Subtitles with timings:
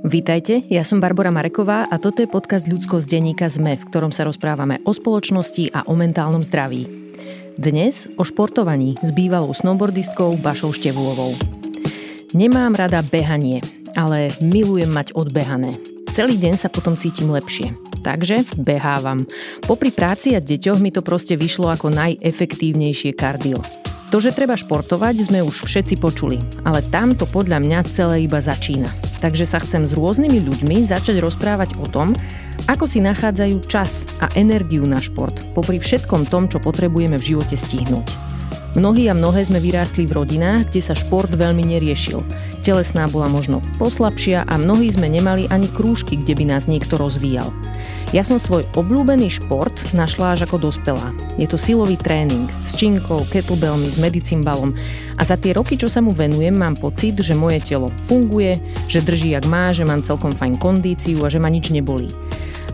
[0.00, 4.08] Vítajte, ja som Barbara Mareková a toto je podcast Ľudsko z denníka ZME, v ktorom
[4.08, 6.88] sa rozprávame o spoločnosti a o mentálnom zdraví.
[7.60, 11.36] Dnes o športovaní s bývalou snowboardistkou Bašou Števulovou.
[12.32, 13.60] Nemám rada behanie,
[13.92, 15.76] ale milujem mať odbehané.
[16.16, 17.76] Celý deň sa potom cítim lepšie.
[18.00, 19.28] Takže behávam.
[19.68, 23.60] Popri práci a deťoch mi to proste vyšlo ako najefektívnejšie kardio.
[24.10, 28.42] To, že treba športovať, sme už všetci počuli, ale tam to podľa mňa celé iba
[28.42, 28.90] začína.
[29.22, 32.18] Takže sa chcem s rôznymi ľuďmi začať rozprávať o tom,
[32.66, 37.54] ako si nachádzajú čas a energiu na šport, popri všetkom tom, čo potrebujeme v živote
[37.54, 38.30] stihnúť.
[38.74, 42.22] Mnohí a mnohé sme vyrástli v rodinách, kde sa šport veľmi neriešil.
[42.66, 47.50] Telesná bola možno poslabšia a mnohí sme nemali ani krúžky, kde by nás niekto rozvíjal.
[48.10, 51.14] Ja som svoj obľúbený šport našla až ako dospelá.
[51.38, 54.74] Je to silový tréning s činkou, kettlebellmi, s medicimbalom
[55.14, 58.58] a za tie roky, čo sa mu venujem, mám pocit, že moje telo funguje,
[58.90, 62.10] že drží jak má, že mám celkom fajn kondíciu a že ma nič nebolí.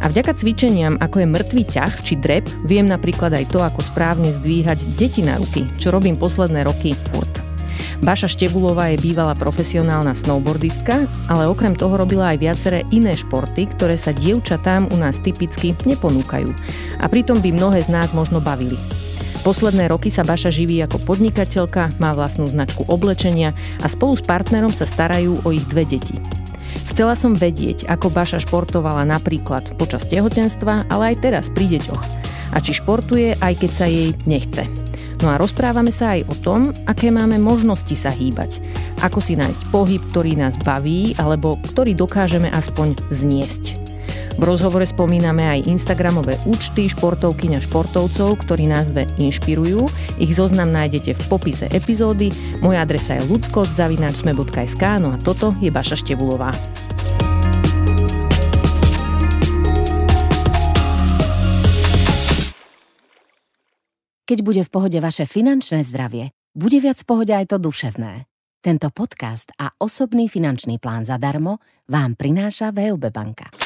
[0.01, 4.29] A vďaka cvičeniam, ako je mŕtvý ťah či drep, viem napríklad aj to, ako správne
[4.33, 7.46] zdvíhať deti na ruky, čo robím posledné roky furt.
[8.05, 13.97] Baša Štebulová je bývalá profesionálna snowboardistka, ale okrem toho robila aj viaceré iné športy, ktoré
[13.97, 16.53] sa dievčatám u nás typicky neponúkajú.
[17.01, 18.77] A pritom by mnohé z nás možno bavili.
[19.47, 24.75] Posledné roky sa Baša živí ako podnikateľka, má vlastnú značku oblečenia a spolu s partnerom
[24.75, 26.19] sa starajú o ich dve deti.
[26.91, 32.03] Chcela som vedieť, ako Baša športovala napríklad počas tehotenstva, ale aj teraz pri deťoch.
[32.53, 34.86] A či športuje, aj keď sa jej nechce.
[35.25, 38.61] No a rozprávame sa aj o tom, aké máme možnosti sa hýbať.
[39.01, 43.87] Ako si nájsť pohyb, ktorý nás baví, alebo ktorý dokážeme aspoň zniesť.
[44.37, 49.89] V rozhovore spomíname aj Instagramové účty športovkyň a športovcov, ktorí nás dve inšpirujú.
[50.21, 52.29] Ich zoznam nájdete v popise epizódy.
[52.61, 56.53] Moja adresa je ludskosť.sme.sk no a toto je Baša Števulová.
[64.27, 68.27] Keď bude v pohode vaše finančné zdravie, bude viac v pohode aj to duševné.
[68.59, 73.66] Tento podcast a osobný finančný plán zadarmo vám prináša VUB banka.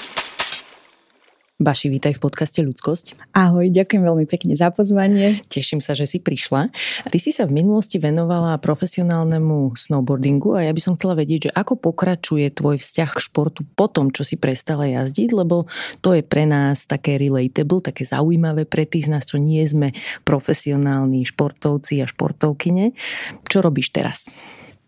[1.60, 3.36] Baši, vítaj v podcaste Ľudskosť.
[3.36, 5.44] Ahoj, ďakujem veľmi pekne za pozvanie.
[5.52, 6.72] Teším sa, že si prišla.
[7.04, 11.52] Ty si sa v minulosti venovala profesionálnemu snowboardingu a ja by som chcela vedieť, že
[11.52, 15.68] ako pokračuje tvoj vzťah k športu po tom, čo si prestala jazdiť, lebo
[16.00, 19.92] to je pre nás také relatable, také zaujímavé pre tých z nás, čo nie sme
[20.24, 22.96] profesionálni športovci a športovkyne.
[23.44, 24.32] Čo robíš teraz?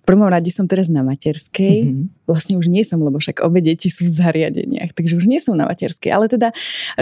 [0.02, 1.78] Prvom rade som teraz na materskej.
[1.86, 2.26] Mm-hmm.
[2.26, 5.54] Vlastne už nie som, lebo však obe deti sú v zariadeniach, takže už nie som
[5.54, 6.10] na materskej.
[6.10, 6.50] Ale teda,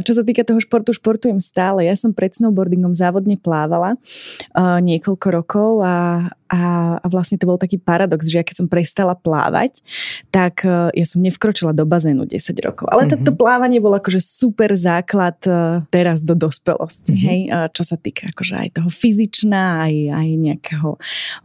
[0.05, 1.89] čo sa týka toho športu, športujem stále.
[1.89, 6.61] Ja som pred snowboardingom závodne plávala uh, niekoľko rokov a, a,
[7.01, 9.81] a vlastne to bol taký paradox, že ja keď som prestala plávať,
[10.29, 12.85] tak uh, ja som nevkročila do bazénu 10 rokov.
[12.93, 13.25] Ale mm-hmm.
[13.25, 17.17] to plávanie bolo akože super základ uh, teraz do dospelosti.
[17.17, 17.29] Mm-hmm.
[17.29, 17.41] Hej?
[17.49, 20.89] Uh, čo sa týka akože aj toho fyzičná, aj, aj nejakého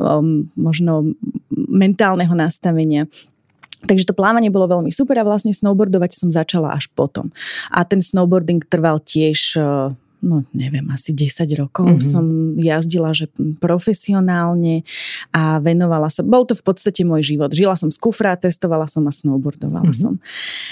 [0.04, 1.16] um, možno
[1.54, 3.06] mentálneho nastavenia.
[3.86, 7.30] Takže to plávanie bolo veľmi super a vlastne snowboardovať som začala až potom.
[7.70, 9.60] A ten snowboarding trval tiež
[10.25, 12.09] no neviem, asi 10 rokov mm-hmm.
[12.09, 12.25] som
[12.58, 13.30] jazdila, že
[13.62, 14.81] profesionálne
[15.30, 17.53] a venovala sa, bol to v podstate môj život.
[17.53, 20.02] Žila som z kufra, testovala som a snowboardovala mm-hmm.
[20.02, 20.18] som.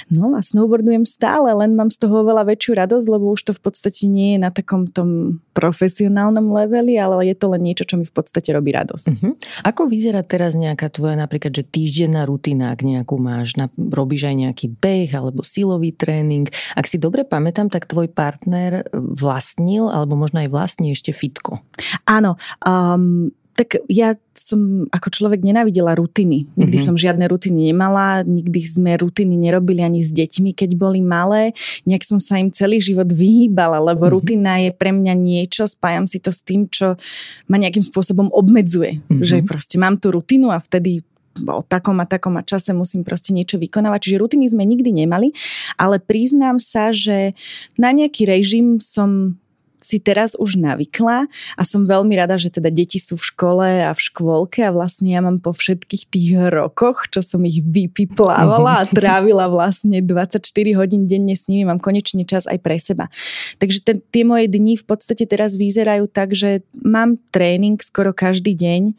[0.10, 3.62] No a snowboardujem stále, len mám z toho oveľa väčšiu radosť, lebo už to v
[3.62, 8.10] podstate nie je na takom tom profesionálnom leveli, ale je to len niečo, čo mi
[8.10, 9.06] v podstate robí radosť.
[9.14, 9.34] Mm-hmm.
[9.70, 14.36] Ako vyzerá teraz nejaká tvoja napríklad, že týždenná rutina, ak nejakú máš, na, robíš aj
[14.50, 16.50] nejaký beh alebo silový tréning.
[16.74, 21.60] Ak si dobre pamätám, tak tvoj partner vlastne vlastnil, alebo možno aj vlastní ešte fitko.
[22.08, 26.50] Áno, um, tak ja som ako človek nenávidela rutiny.
[26.58, 26.88] Nikdy mm-hmm.
[26.90, 31.54] som žiadne rutiny nemala, nikdy sme rutiny nerobili ani s deťmi, keď boli malé.
[31.86, 34.16] Nejak som sa im celý život vyhýbala, lebo mm-hmm.
[34.18, 36.98] rutina je pre mňa niečo, spájam si to s tým, čo
[37.46, 39.06] ma nejakým spôsobom obmedzuje.
[39.06, 39.22] Mm-hmm.
[39.22, 41.06] Že proste mám tú rutinu a vtedy
[41.42, 44.10] o takom a takom a čase musím proste niečo vykonávať.
[44.10, 45.34] Čiže rutiny sme nikdy nemali,
[45.82, 47.34] ale priznám sa, že
[47.78, 49.42] na nejaký režim som
[49.84, 51.28] si teraz už navykla
[51.60, 55.12] a som veľmi rada, že teda deti sú v škole a v škôlke a vlastne
[55.12, 60.40] ja mám po všetkých tých rokoch, čo som ich vypiplávala a trávila vlastne 24
[60.80, 63.12] hodín denne s nimi, mám konečne čas aj pre seba.
[63.60, 68.56] Takže ten, tie moje dni v podstate teraz vyzerajú tak, že mám tréning skoro každý
[68.56, 68.96] deň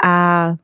[0.00, 0.14] a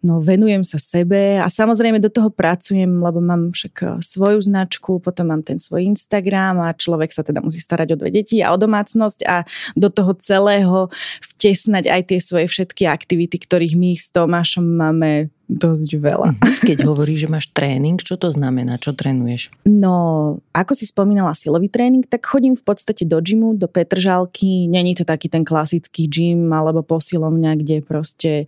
[0.00, 5.02] no, venujem sa sebe a samozrejme do toho pracujem, lebo mám však e, svoju značku,
[5.02, 8.54] potom mám ten svoj Instagram a človek sa teda musí starať o dve deti a
[8.54, 9.44] o domácnosť a
[9.78, 10.90] do toho celého
[11.22, 16.28] vtesnať aj tie svoje všetky aktivity, ktorých my s Tomášom máme dosť veľa.
[16.36, 16.60] Mhm.
[16.68, 18.76] Keď hovoríš, že máš tréning, čo to znamená?
[18.76, 19.48] Čo trénuješ?
[19.64, 24.68] No, ako si spomínala silový tréning, tak chodím v podstate do gymu, do Petržalky.
[24.68, 28.44] Není to taký ten klasický gym alebo posilovňa, kde proste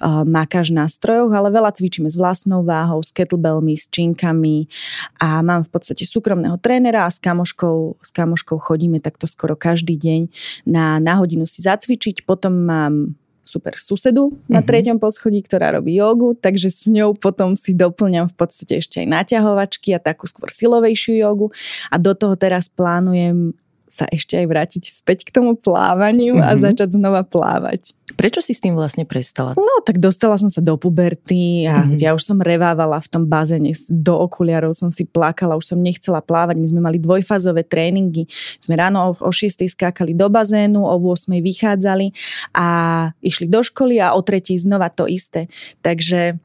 [0.00, 4.66] uh, makáš na strojoch, ale veľa cvičíme s vlastnou váhou, s kettlebellmi, s činkami
[5.20, 10.00] a mám v podstate súkromného trénera a s kamoškou, s kamoškou chodíme takto skoro každý
[10.00, 10.20] deň
[10.64, 12.24] na, na hodinu si zacvičiť.
[12.24, 13.18] Potom mám
[13.48, 14.66] super susedu na mhm.
[14.68, 19.08] treťom poschodí, ktorá robí jogu, takže s ňou potom si doplňam v podstate ešte aj
[19.08, 21.48] naťahovačky a takú skôr silovejšiu jogu
[21.88, 23.56] a do toho teraz plánujem
[23.98, 26.46] sa ešte aj vrátiť späť k tomu plávaniu mm-hmm.
[26.46, 26.60] a mhm.
[26.62, 27.98] začať znova plávať.
[28.14, 29.52] Prečo si s tým vlastne prestala?
[29.58, 32.00] No, tak dostala som sa do puberty a mm-hmm.
[32.00, 36.24] ja už som revávala v tom bazéne do okuliarov, som si plakala, už som nechcela
[36.24, 36.56] plávať.
[36.56, 38.24] My sme mali dvojfázové tréningy.
[38.62, 42.16] Sme ráno o 6 skákali do bazénu, o 8 vychádzali
[42.56, 42.66] a
[43.20, 45.52] išli do školy a o 3 znova to isté.
[45.84, 46.40] Takže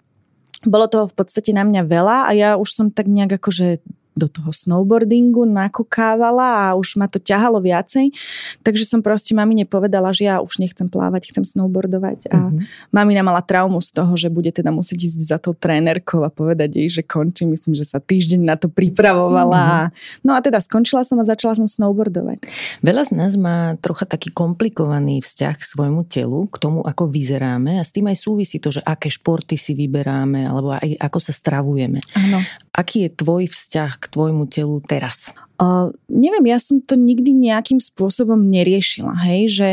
[0.67, 3.83] bolo toho v podstate na mňa veľa a ja už som tak nejak akože
[4.13, 8.13] do toho snowboardingu nakokávala a už ma to ťahalo viacej.
[8.61, 12.29] Takže som proste mamine povedala, že ja už nechcem plávať, chcem snowboardovať.
[12.29, 12.93] A mm-hmm.
[12.93, 16.77] mamina mala traumu z toho, že bude teda musieť ísť za tou trénerkou a povedať
[16.77, 17.43] jej, že končí.
[17.43, 19.89] Myslím, že sa týždeň na to pripravovala.
[19.89, 20.21] Mm-hmm.
[20.25, 22.45] No a teda skončila som a začala som snowboardovať.
[22.85, 27.81] Veľa z nás má trocha taký komplikovaný vzťah k svojmu telu, k tomu, ako vyzeráme
[27.81, 31.33] a s tým aj súvisí to, že aké športy si vyberáme alebo aj ako sa
[31.33, 31.99] stravujeme.
[32.13, 32.39] Áno.
[32.73, 35.29] Aký je tvoj vzťah k tvojmu telu teraz?
[35.61, 39.69] Uh, neviem, ja som to nikdy nejakým spôsobom neriešila, hej, že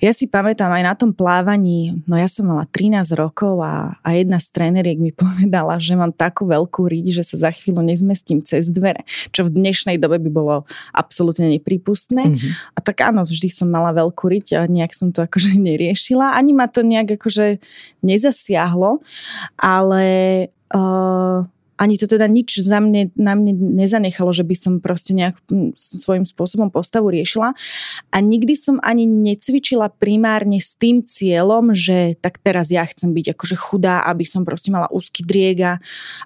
[0.00, 4.08] ja si pamätám aj na tom plávaní, no ja som mala 13 rokov a, a
[4.16, 8.40] jedna z tréneriek mi povedala, že mám takú veľkú riť, že sa za chvíľu nezmestím
[8.40, 10.64] cez dvere, čo v dnešnej dobe by bolo
[10.96, 12.32] absolútne nepripustné.
[12.32, 12.50] Mm-hmm.
[12.74, 16.40] A tak áno, vždy som mala veľkú riť a nejak som to akože neriešila.
[16.40, 17.60] Ani ma to nejak akože
[18.00, 19.04] nezasiahlo,
[19.60, 20.08] ale
[20.72, 21.44] uh,
[21.78, 25.38] ani to teda nič za mne, na mne nezanechalo, že by som proste nejak
[25.78, 27.54] svojím spôsobom postavu riešila.
[28.10, 33.38] A nikdy som ani necvičila primárne s tým cieľom, že tak teraz ja chcem byť
[33.38, 35.78] akože chudá, aby som proste mala úzky driega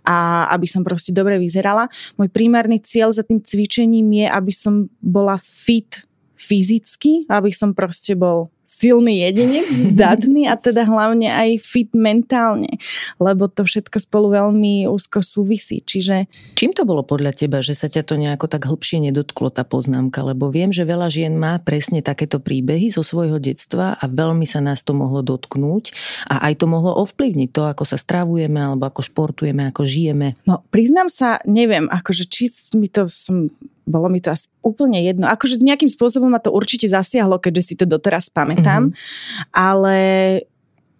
[0.03, 1.93] a aby som proste dobre vyzerala.
[2.17, 6.09] Môj primárny cieľ za tým cvičením je, aby som bola fit
[6.43, 12.81] fyzicky, aby som proste bol silný jedinec, zdatný a teda hlavne aj fit mentálne,
[13.21, 15.85] lebo to všetko spolu veľmi úzko súvisí.
[15.85, 16.27] Čiže...
[16.57, 20.25] Čím to bolo podľa teba, že sa ťa to nejako tak hlbšie nedotklo tá poznámka?
[20.25, 24.65] Lebo viem, že veľa žien má presne takéto príbehy zo svojho detstva a veľmi sa
[24.65, 25.93] nás to mohlo dotknúť
[26.33, 30.41] a aj to mohlo ovplyvniť to, ako sa stravujeme alebo ako športujeme, ako žijeme.
[30.49, 32.49] No, priznám sa, neviem, akože či
[32.79, 33.53] mi to som
[33.83, 35.27] bolo mi to asi úplne jedno.
[35.27, 39.51] Akože nejakým spôsobom ma to určite zasiahlo, keďže si to doteraz pamätám, mm-hmm.
[39.51, 39.97] ale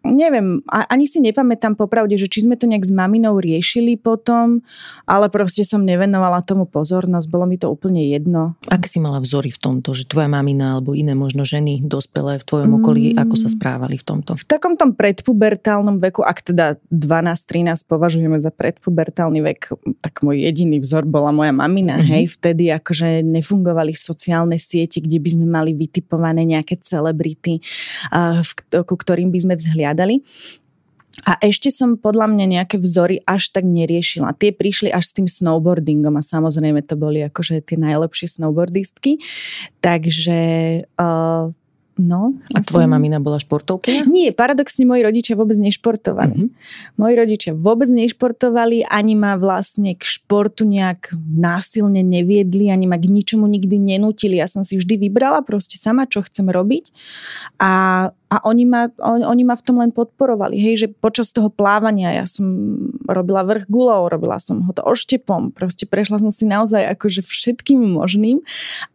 [0.03, 4.67] neviem, ani si nepamätám popravde, že či sme to nejak s maminou riešili potom,
[5.07, 8.59] ale proste som nevenovala tomu pozornosť, bolo mi to úplne jedno.
[8.67, 12.45] Aké si mala vzory v tomto, že tvoja mamina alebo iné možno ženy dospelé v
[12.45, 13.23] tvojom okolí, mm.
[13.23, 14.35] ako sa správali v tomto?
[14.35, 19.61] V takom tom predpubertálnom veku, ak teda 12-13 považujeme za predpubertálny vek,
[20.03, 22.11] tak môj jediný vzor bola moja mamina, mm-hmm.
[22.11, 27.63] hej, vtedy akože nefungovali sociálne siete, kde by sme mali vytipované nejaké celebrity,
[28.73, 30.25] ku ktorým by sme vzhliadali hľadali.
[31.29, 34.33] A ešte som podľa mňa nejaké vzory až tak neriešila.
[34.41, 39.21] Tie prišli až s tým snowboardingom a samozrejme to boli akože tie najlepšie snowboardistky.
[39.85, 40.41] Takže
[40.97, 41.53] uh,
[42.01, 43.93] No, a tvoja mamina bola športovka?
[44.09, 46.49] Nie, paradoxne moji rodičia vôbec nešportovali.
[46.49, 46.97] Uh-huh.
[46.97, 53.13] Moji rodičia vôbec nešportovali, ani ma vlastne k športu nejak násilne neviedli, ani ma k
[53.13, 54.41] ničomu nikdy nenútili.
[54.41, 56.97] Ja som si vždy vybrala proste sama, čo chcem robiť.
[57.61, 60.57] A a oni ma, on, oni ma v tom len podporovali.
[60.57, 62.49] Hej, že počas toho plávania ja som
[63.05, 68.01] robila vrch gulou, robila som ho to oštepom, proste prešla som si naozaj akože všetkým
[68.01, 68.41] možným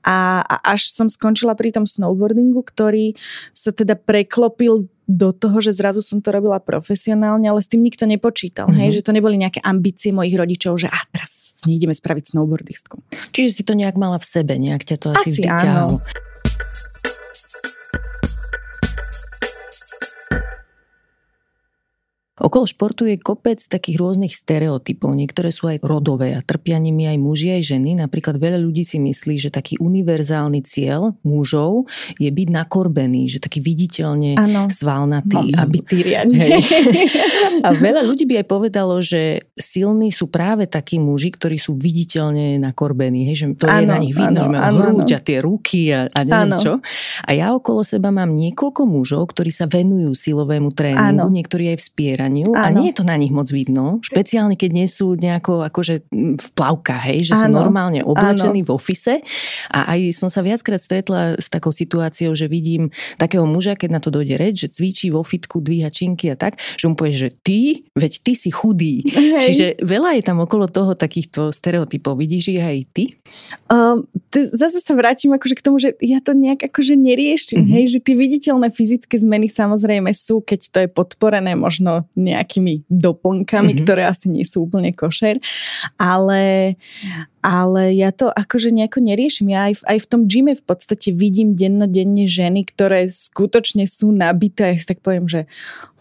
[0.02, 3.14] a, a až som skončila pri tom snowboardingu, ktorý
[3.54, 8.10] sa teda preklopil do toho, že zrazu som to robila profesionálne, ale s tým nikto
[8.10, 8.66] nepočítal.
[8.68, 8.82] Mm-hmm.
[8.82, 8.96] Hej, mhm.
[8.98, 13.02] že to neboli nejaké ambície mojich rodičov, že a teraz ideme spraviť snowboardistku.
[13.38, 15.98] Čiže si to nejak mala v sebe, nejak ťa to asi, asi vždy ťahalo.
[22.48, 25.12] Okolo športu je kopec takých rôznych stereotypov.
[25.12, 28.00] Niektoré sú aj rodové a trpia nimi aj muži, aj ženy.
[28.00, 33.60] Napríklad veľa ľudí si myslí, že taký univerzálny cieľ mužov je byť nakorbený, že taký
[33.60, 34.72] viditeľne ano.
[34.72, 35.60] svalnatý.
[35.60, 35.84] a byť
[37.68, 42.64] A veľa ľudí by aj povedalo, že silní sú práve takí muži, ktorí sú viditeľne
[42.64, 43.28] nakorbení.
[43.28, 45.92] Hej, že to ano, je na nich vidno, ano, že majú hrúď a tie ruky
[45.92, 46.60] a, a neviem ano.
[46.64, 46.74] čo.
[47.28, 51.34] A ja okolo seba mám niekoľko mužov, ktorí sa venujú silovému tréningu, ano.
[51.34, 52.66] niektorí aj vspierajú zbieraniu Áno.
[52.66, 55.96] a nie je to na nich moc vidno, špeciálne keď nie sú nejako akože
[56.38, 57.42] v plavkách, hej, že Áno.
[57.42, 58.68] sú normálne oblečení Áno.
[58.68, 59.16] v ofise
[59.74, 64.02] a aj som sa viackrát stretla s takou situáciou, že vidím takého muža, keď na
[64.04, 67.30] to dojde reč, že cvičí vo fitku, dvíha činky a tak, že mu povie, že
[67.42, 69.02] ty, veď ty si chudý.
[69.08, 69.42] Hej.
[69.44, 72.20] Čiže veľa je tam okolo toho takýchto stereotypov.
[72.20, 73.04] Vidíš ich aj ty?
[73.68, 77.74] Um, t- zase sa vrátim akože k tomu, že ja to nejak akože neriešim, mm-hmm.
[77.76, 83.72] hej, že tie viditeľné fyzické zmeny samozrejme sú, keď to je podporené možno nejakými doplnkami,
[83.74, 83.84] mm-hmm.
[83.88, 85.40] ktoré asi nie sú úplne košer,
[85.96, 86.76] ale,
[87.40, 89.52] ale ja to akože nejako neriešim.
[89.52, 94.14] Ja aj v, aj v tom gyme v podstate vidím dennodenne ženy, ktoré skutočne sú
[94.14, 94.76] nabité.
[94.76, 95.48] Ja si tak poviem, že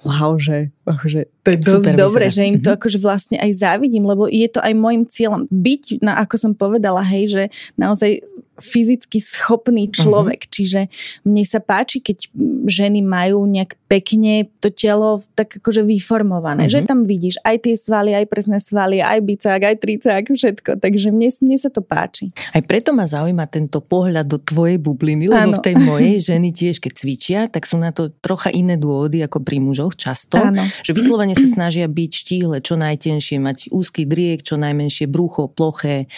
[0.04, 2.78] wow, že akože, to je dosť Super dobre, že im to mm-hmm.
[2.78, 5.50] akože vlastne aj závidím, lebo je to aj môjim cieľom.
[5.50, 7.42] Byť, na, ako som povedala, hej, že
[7.74, 8.22] naozaj
[8.60, 9.92] fyzicky schopný mhm.
[9.92, 10.40] človek.
[10.44, 10.52] Uh-huh.
[10.52, 10.80] Čiže
[11.28, 12.28] mne sa páči, keď
[12.66, 16.66] ženy majú nejak pekne to telo tak akože vyformované.
[16.66, 16.74] Uh-huh.
[16.82, 20.70] Že tam vidíš aj tie svaly, aj presné svaly, aj bicák, aj tricák, všetko.
[20.80, 22.32] Takže mne, mne sa to páči.
[22.52, 25.58] Aj preto ma zaujíma tento pohľad do tvojej bubliny, lebo ano.
[25.60, 29.44] v tej mojej ženy tiež, keď cvičia, tak sú na to trocha iné dôvody ako
[29.44, 30.40] pri mužoch často.
[30.40, 30.64] Ano.
[30.82, 36.10] Že vyslovene sa snažia byť štíhle, čo najtenšie, mať úzky driek, čo najmenšie brucho, ploché.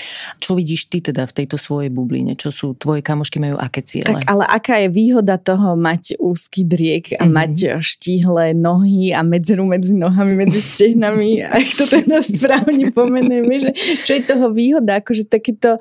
[0.42, 2.34] Čo vidíš ty teda v tejto svojej bubline?
[2.34, 4.22] Čo sú tvoje kamošky majú aké ciele?
[4.22, 7.34] Tak ale aká je výhoda toho mať úzky driek a mm-hmm.
[7.34, 13.70] mať štíhle nohy a medzeru medzi nohami, medzi stehnami, ak to teda správne pomenujeme, že
[14.04, 14.98] čo je toho výhoda?
[14.98, 15.78] Akože takýto,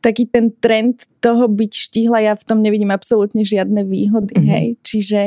[0.00, 4.36] taký ten trend toho byť štíhla, ja v tom nevidím absolútne žiadne výhody.
[4.36, 4.52] Mm-hmm.
[4.52, 4.66] Hej?
[4.84, 5.20] Čiže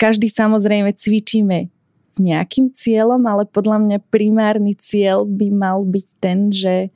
[0.00, 1.68] každý samozrejme cvičíme
[2.14, 6.94] s nejakým cieľom, ale podľa mňa primárny cieľ by mal byť ten, že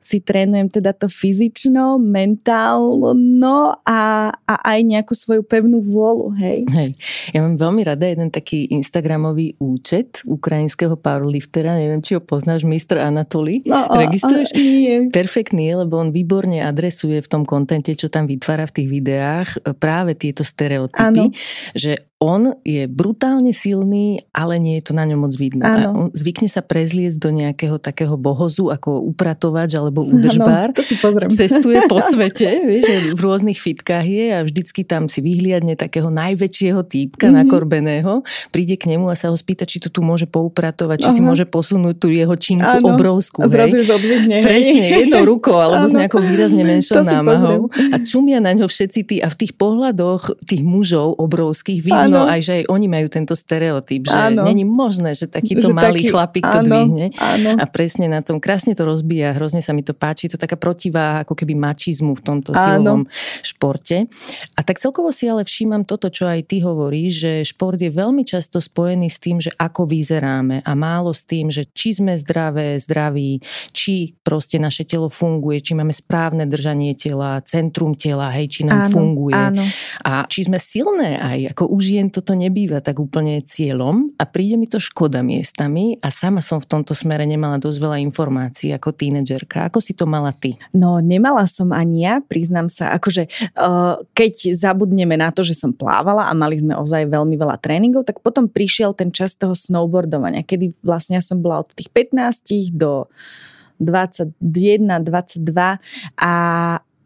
[0.00, 6.66] si trénujem teda to fyzično, mentálno a, a aj nejakú svoju pevnú vôľu, hej.
[6.72, 6.90] Hej.
[7.30, 13.06] Ja mám veľmi rada jeden taký Instagramový účet ukrajinského powerliftera, neviem, či ho poznáš, Mr.
[13.06, 13.62] Anatoly.
[13.68, 14.50] No, Registruješ?
[14.58, 15.06] Nie.
[15.14, 19.48] Perfektný je, lebo on výborne adresuje v tom kontente, čo tam vytvára v tých videách,
[19.78, 21.36] práve tieto stereotypy, ano.
[21.76, 25.64] že on je brutálne silný, ale nie je to na ňom moc vidno.
[25.64, 30.68] A on zvykne sa prezliecť do nejakého takého bohozu ako upratovač alebo údržbár.
[30.68, 31.32] Ano, to si pozriem.
[31.32, 36.84] Cestuje po svete, vieš, v rôznych fitkách je a vždycky tam si vyhliadne takého najväčšieho
[36.84, 37.40] týpka mm-hmm.
[37.40, 38.20] nakorbeného,
[38.52, 41.16] príde k nemu a sa ho spýta, či to tu môže poupratovať, či Aha.
[41.16, 43.00] si môže posunúť tú jeho činku ano.
[43.00, 43.40] obrovskú.
[43.40, 44.44] A zrazu zodvihne.
[44.44, 45.92] Presne, jednou rukou alebo ano.
[45.92, 47.72] s nejakou výrazne menšou námahou.
[47.72, 52.26] A čumia na ňo všetci tí a v tých pohľadoch tých mužov obrovských vidno áno,
[52.26, 54.42] aj, že aj oni majú tento stereotyp, že áno.
[54.42, 57.06] není možné, že takýto že malý taký, chlapík to áno, dvihne.
[57.16, 57.50] Áno.
[57.60, 61.22] A presne na tom krásne to rozbíja, hrozne sa mi to páči, to taká protivá
[61.22, 62.60] ako keby mačizmu v tomto áno.
[62.60, 63.02] silovom
[63.44, 64.10] športe.
[64.56, 68.26] A tak celkovo si ale všímam toto, čo aj ty hovoríš, že šport je veľmi
[68.26, 72.80] často spojený s tým, že ako vyzeráme a málo s tým, že či sme zdravé,
[72.80, 73.40] zdraví,
[73.70, 78.88] či proste naše telo funguje, či máme správne držanie tela, centrum tela, hej, či nám
[78.88, 79.36] áno, funguje.
[79.36, 79.64] Áno.
[80.04, 84.56] A či sme silné aj, ako užije žien toto nebýva tak úplne cieľom a príde
[84.56, 88.96] mi to škoda miestami a sama som v tomto smere nemala dosť veľa informácií ako
[88.96, 89.68] tínedžerka.
[89.68, 90.56] Ako si to mala ty?
[90.72, 92.96] No nemala som ani ja, priznám sa.
[92.96, 93.28] Akože
[93.60, 98.08] uh, keď zabudneme na to, že som plávala a mali sme ozaj veľmi veľa tréningov,
[98.08, 102.72] tak potom prišiel ten čas toho snowboardovania, kedy vlastne ja som bola od tých 15
[102.80, 103.12] do
[103.76, 105.76] 21, 22
[106.16, 106.32] a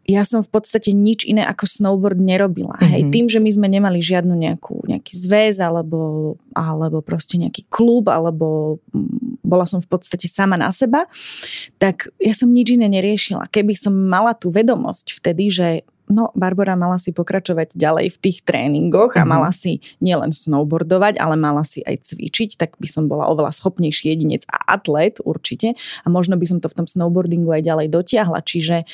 [0.05, 2.77] ja som v podstate nič iné ako snowboard nerobila.
[2.77, 2.91] Mm-hmm.
[2.93, 3.11] Hej, mhm.
[3.11, 8.77] tým, že my sme nemali žiadnu nejakú, nejaký zväz alebo, alebo proste nejaký klub, alebo
[8.93, 11.09] mm, bola som v podstate sama na seba,
[11.81, 13.49] tak ja som nič iné neriešila.
[13.49, 15.67] Keby som mala tú vedomosť vtedy, že
[16.09, 19.29] no Barbara mala si pokračovať ďalej v tých tréningoch a mhm.
[19.29, 24.13] mala si nielen snowboardovať, ale mala si aj cvičiť, tak by som bola oveľa schopnejší
[24.13, 28.39] jedinec a atlet určite a možno by som to v tom snowboardingu aj ďalej dotiahla.
[28.45, 28.85] Čiže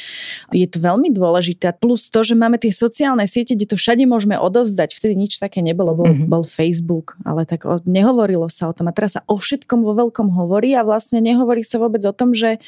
[0.52, 1.76] je to veľmi dôležité.
[1.78, 4.96] Plus to, že máme tie sociálne siete, kde to všade môžeme odovzdať.
[4.96, 6.30] Vtedy nič také nebolo, bol, mm-hmm.
[6.32, 8.90] bol Facebook, ale tak o, nehovorilo sa o tom.
[8.90, 12.32] A teraz sa o všetkom vo veľkom hovorí a vlastne nehovorí sa vôbec o tom,
[12.32, 12.62] že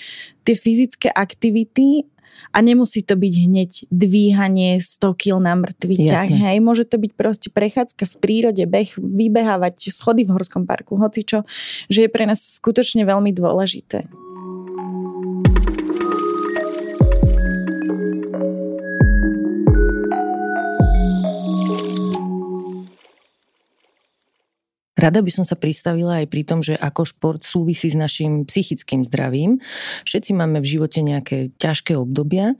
[0.43, 2.07] tie fyzické aktivity
[2.53, 6.29] a nemusí to byť hneď dvíhanie 100 kg na mŕtvy ťah.
[6.29, 11.43] Hej, môže to byť proste prechádzka v prírode, beh, vybehávať schody v horskom parku, hocičo,
[11.91, 14.22] že je pre nás skutočne veľmi dôležité.
[25.03, 29.03] Rada by som sa pristavila aj pri tom, že ako šport súvisí s našim psychickým
[29.03, 29.59] zdravím.
[30.07, 32.55] Všetci máme v živote nejaké ťažké obdobia.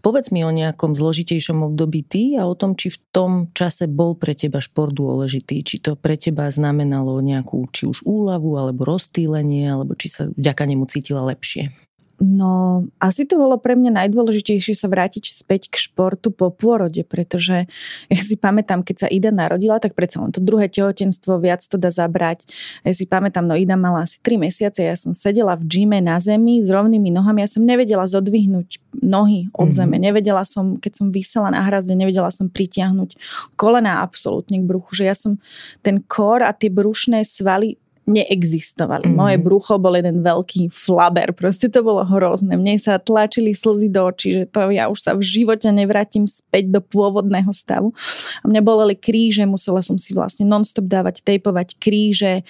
[0.00, 4.16] Povedz mi o nejakom zložitejšom období ty a o tom, či v tom čase bol
[4.16, 5.60] pre teba šport dôležitý.
[5.60, 10.64] Či to pre teba znamenalo nejakú či už úľavu, alebo rozstýlenie, alebo či sa vďaka
[10.64, 11.83] nemu cítila lepšie.
[12.22, 17.66] No, asi to bolo pre mňa najdôležitejšie sa vrátiť späť k športu po pôrode, pretože
[18.06, 21.74] ja si pamätám, keď sa Ida narodila, tak predsa len to druhé tehotenstvo viac to
[21.74, 22.46] dá zabrať.
[22.86, 26.22] Ja si pamätám, no Ida mala asi 3 mesiace, ja som sedela v džime na
[26.22, 29.74] zemi s rovnými nohami, ja som nevedela zodvihnúť nohy od mm-hmm.
[29.74, 33.18] zeme, nevedela som, keď som vysela na hrazde, nevedela som pritiahnuť
[33.58, 35.42] kolena absolútne k bruchu, že ja som
[35.82, 39.08] ten kor a tie brušné svaly neexistovali.
[39.08, 39.20] Mm-hmm.
[39.20, 42.56] Moje brucho bol jeden veľký flaber, proste to bolo hrozné.
[42.56, 46.68] Mne sa tlačili slzy do očí, že to ja už sa v živote nevrátim späť
[46.68, 47.96] do pôvodného stavu.
[48.40, 52.44] A mňa boleli kríže, musela som si vlastne non-stop dávať, tejpovať kríže,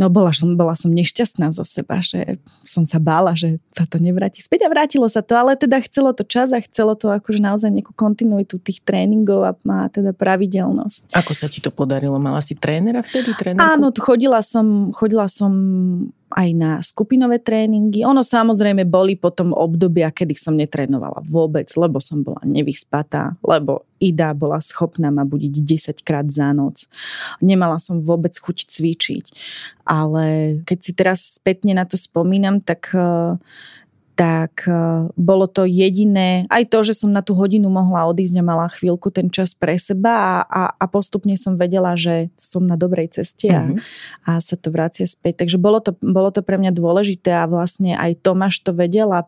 [0.00, 4.00] No bola som, bola som nešťastná zo seba, že som sa bála, že sa to
[4.00, 7.44] nevráti späť a vrátilo sa to, ale teda chcelo to čas a chcelo to akože
[7.44, 11.12] naozaj nejakú kontinuitu tých tréningov a má teda pravidelnosť.
[11.12, 12.16] Ako sa ti to podarilo?
[12.16, 13.36] Mala si trénera vtedy?
[13.36, 13.60] Trénerku?
[13.60, 15.52] Áno, chodila som, chodila som
[16.30, 18.06] aj na skupinové tréningy.
[18.06, 24.32] Ono samozrejme boli potom obdobia, kedy som netrénovala vôbec, lebo som bola nevyspatá, lebo Ida
[24.32, 25.54] bola schopná ma budiť
[26.00, 26.88] 10 krát za noc.
[27.44, 29.24] Nemala som vôbec chuť cvičiť.
[29.84, 33.36] Ale keď si teraz spätne na to spomínam, tak uh,
[34.20, 38.44] tak e, bolo to jediné, aj to, že som na tú hodinu mohla odísť a
[38.44, 42.76] mala chvíľku ten čas pre seba a, a, a postupne som vedela, že som na
[42.76, 43.80] dobrej ceste a, mm-hmm.
[44.28, 45.40] a sa to vracia späť.
[45.40, 49.24] Takže bolo to, bolo to pre mňa dôležité a vlastne aj Tomáš to vedel a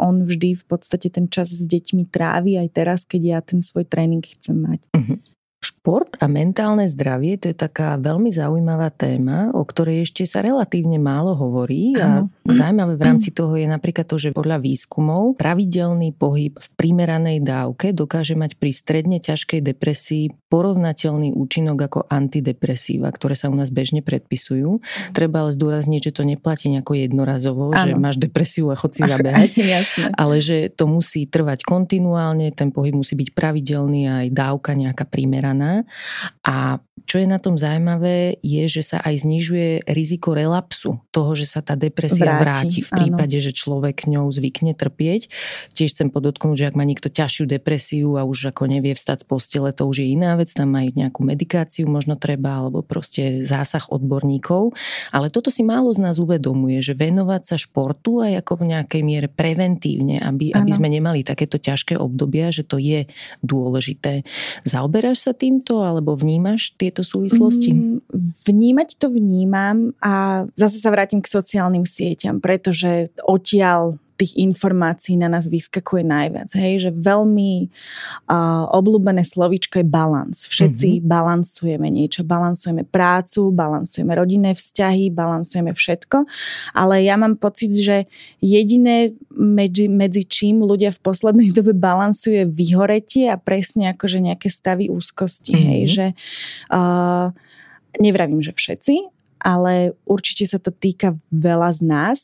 [0.00, 3.84] on vždy v podstate ten čas s deťmi trávi aj teraz, keď ja ten svoj
[3.84, 4.80] tréning chcem mať.
[4.96, 5.33] Mm-hmm.
[5.64, 11.00] Šport a mentálne zdravie to je taká veľmi zaujímavá téma, o ktorej ešte sa relatívne
[11.00, 11.96] málo hovorí.
[11.96, 17.40] A zaujímavé v rámci toho je napríklad to, že podľa výskumov pravidelný pohyb v primeranej
[17.40, 23.72] dávke dokáže mať pri stredne ťažkej depresii porovnateľný účinok ako antidepresíva, ktoré sa u nás
[23.72, 24.84] bežne predpisujú.
[25.16, 27.80] Treba ale zdôrazniť, že to neplatí nejako jednorazovo, ano.
[27.80, 29.50] že máš depresiu a chod si zabehať,
[30.20, 35.08] ale že to musí trvať kontinuálne, ten pohyb musí byť pravidelný a aj dávka nejaká
[35.08, 35.86] primeraná strana.
[36.42, 41.44] A čo je na tom zaujímavé, je, že sa aj znižuje riziko relapsu, toho, že
[41.44, 43.44] sa tá depresia vráti, vráti v prípade, áno.
[43.44, 45.28] že človek ňou zvykne trpieť.
[45.76, 49.26] Tiež chcem podotknúť, že ak má niekto ťažšiu depresiu a už ako nevie vstať z
[49.28, 53.84] postele, to už je iná vec, tam aj nejakú medikáciu možno treba, alebo proste zásah
[53.92, 54.72] odborníkov.
[55.12, 59.02] Ale toto si málo z nás uvedomuje, že venovať sa športu aj ako v nejakej
[59.04, 63.04] miere preventívne, aby, aby sme nemali takéto ťažké obdobia, že to je
[63.44, 64.24] dôležité.
[64.64, 67.76] Zaoberáš sa týmto, alebo vnímaš tieto súvislosti?
[67.76, 68.00] Mm,
[68.48, 75.26] vnímať to vnímam a zase sa vrátim k sociálnym sieťam, pretože odtiaľ tých informácií na
[75.26, 76.50] nás vyskakuje najviac.
[76.54, 77.66] Hej, že veľmi
[78.30, 80.46] uh, obľúbené slovíčko je balans.
[80.46, 81.08] Všetci mm-hmm.
[81.10, 82.22] balansujeme niečo.
[82.22, 86.30] Balansujeme prácu, balansujeme rodinné vzťahy, balansujeme všetko.
[86.78, 88.06] Ale ja mám pocit, že
[88.38, 94.86] jediné medzi, medzi čím ľudia v poslednej dobe balansuje vyhoretie a presne akože nejaké stavy
[94.86, 95.52] úzkosti.
[95.58, 95.68] Mm-hmm.
[95.74, 96.06] Hej, že
[96.70, 97.34] uh,
[97.98, 99.10] nevravím, že všetci,
[99.42, 102.18] ale určite sa to týka veľa z nás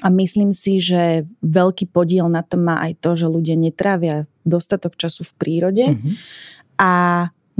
[0.00, 4.96] a myslím si, že veľký podiel na to má aj to, že ľudia netrávia dostatok
[4.96, 6.14] času v prírode mm-hmm.
[6.80, 6.92] a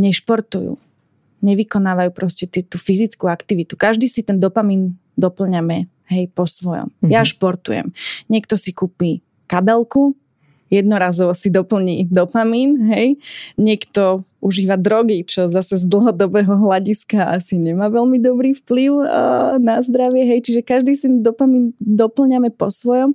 [0.00, 0.81] nešportujú.
[1.40, 3.76] Nevykonávajú proste tú fyzickú aktivitu.
[3.76, 6.88] Každý si ten dopamín doplňame hej, po svojom.
[6.88, 7.12] Mm-hmm.
[7.12, 7.92] Ja športujem.
[8.33, 10.16] Niekto si kúpi kabelku,
[10.71, 13.19] jednorazovo si doplní dopamín, hej.
[13.59, 19.85] Niekto užíva drogy, čo zase z dlhodobého hľadiska asi nemá veľmi dobrý vplyv uh, na
[19.85, 20.25] zdravie.
[20.25, 20.49] Hej.
[20.49, 23.13] Čiže každý si dopamín doplňame po svojom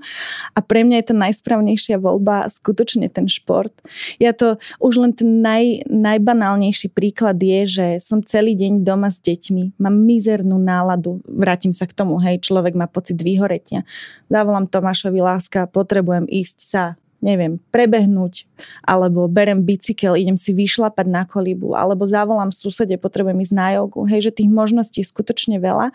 [0.54, 3.74] a pre mňa je tá najsprávnejšia voľba skutočne ten šport.
[4.22, 9.18] Ja to už len ten naj, najbanálnejší príklad je, že som celý deň doma s
[9.26, 13.82] deťmi, mám mizernú náladu, vrátim sa k tomu, hej, človek má pocit vyhoretia.
[14.30, 16.84] Zavolám Tomášovi láska, potrebujem ísť sa
[17.25, 18.45] neviem, prebehnúť,
[18.84, 24.08] alebo berem bicykel, idem si vyšlapať na kolibu, alebo zavolám susede, potrebujem ísť na jogu.
[24.08, 25.91] Hej, že tých možností je skutočne veľa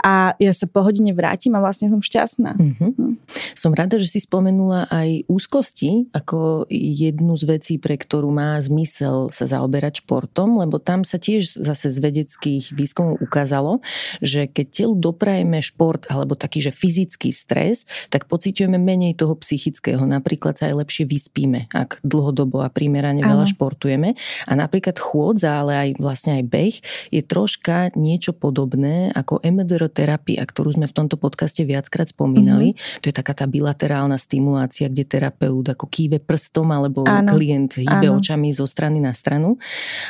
[0.00, 2.56] a ja sa po hodine vrátim a vlastne som šťastná.
[2.56, 2.90] Mm-hmm.
[2.94, 3.14] Hm.
[3.54, 9.30] Som rada, že si spomenula aj úzkosti ako jednu z vecí, pre ktorú má zmysel
[9.30, 13.80] sa zaoberať športom, lebo tam sa tiež zase z vedeckých výskumov ukázalo,
[14.18, 20.02] že keď telu doprajeme šport alebo taký, že fyzický stres, tak pociťujeme menej toho psychického.
[20.02, 24.18] Napríklad sa aj lepšie vyspíme, ak tak dlhodobo a primerane veľa športujeme.
[24.50, 26.76] A napríklad chôdza, ale aj vlastne aj beh
[27.14, 32.74] je troška niečo podobné ako MDR terapia, ktorú sme v tomto podcaste viackrát spomínali.
[32.74, 33.02] Mm-hmm.
[33.02, 37.30] To je taká tá bilaterálna stimulácia, kde terapeut ako kýve prstom alebo áno.
[37.30, 38.18] klient hýbe áno.
[38.18, 39.60] očami zo strany na stranu.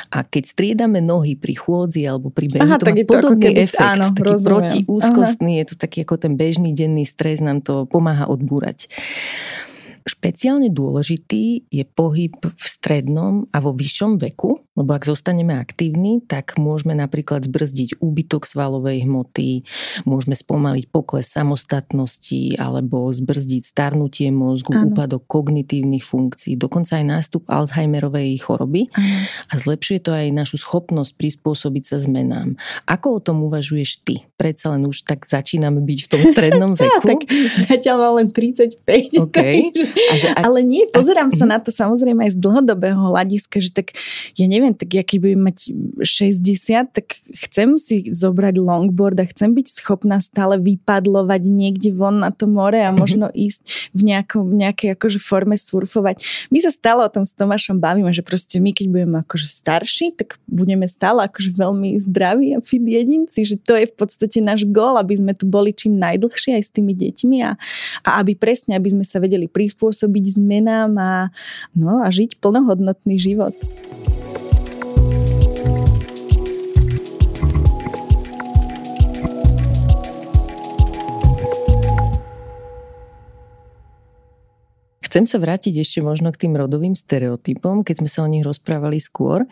[0.09, 3.85] A keď striedame nohy pri chôdzi alebo pri behu, Aha, to má podobný keby, efekt,
[3.85, 4.49] áno, taký rozumiem.
[4.49, 5.61] protiúzkostný, Aha.
[5.61, 8.87] je to taký ako ten bežný denný stres, nám to pomáha odbúrať.
[10.05, 16.61] Špeciálne dôležitý je pohyb v strednom a vo vyššom veku, lebo ak zostaneme aktívni, tak
[16.61, 19.65] môžeme napríklad zbrzdiť úbytok svalovej hmoty,
[20.05, 24.93] môžeme spomaliť pokles samostatnosti alebo zbrzdiť starnutie mozgu, ano.
[24.93, 29.17] úpadok kognitívnych funkcií, dokonca aj nástup Alzheimerovej choroby ano.
[29.49, 32.53] a zlepšuje to aj našu schopnosť prispôsobiť sa zmenám.
[32.85, 34.21] Ako o tom uvažuješ ty?
[34.37, 37.09] Predsa len už tak začíname byť v tom strednom veku.
[37.09, 37.21] tak
[37.73, 38.85] zatiaľ len 35.
[39.33, 39.73] Okay.
[39.95, 43.71] A, a, Ale nie, pozerám a, sa na to samozrejme aj z dlhodobého hľadiska, že
[43.71, 43.95] tak
[44.35, 45.57] ja neviem, tak ja keď budem mať
[46.03, 52.29] 60, tak chcem si zobrať longboard a chcem byť schopná stále vypadlovať niekde von na
[52.29, 52.97] to more a mhm.
[52.99, 56.21] možno ísť v, nejakom, v nejakej akože forme surfovať.
[56.51, 60.15] My sa stále o tom s Tomášom bavíme, že proste my keď budeme akože starší,
[60.15, 64.67] tak budeme stále akože veľmi zdraví a fit jedinci, že to je v podstate náš
[64.67, 67.55] gól, aby sme tu boli čím najdlhšie aj s tými deťmi a,
[68.03, 69.84] a aby presne, aby sme sa vedeli prispôsobiť
[70.39, 71.13] zmenám a,
[71.75, 73.53] no, a žiť plnohodnotný život.
[85.15, 88.99] Chcem sa vrátiť ešte možno k tým rodovým stereotypom, keď sme sa o nich rozprávali
[88.99, 89.47] skôr.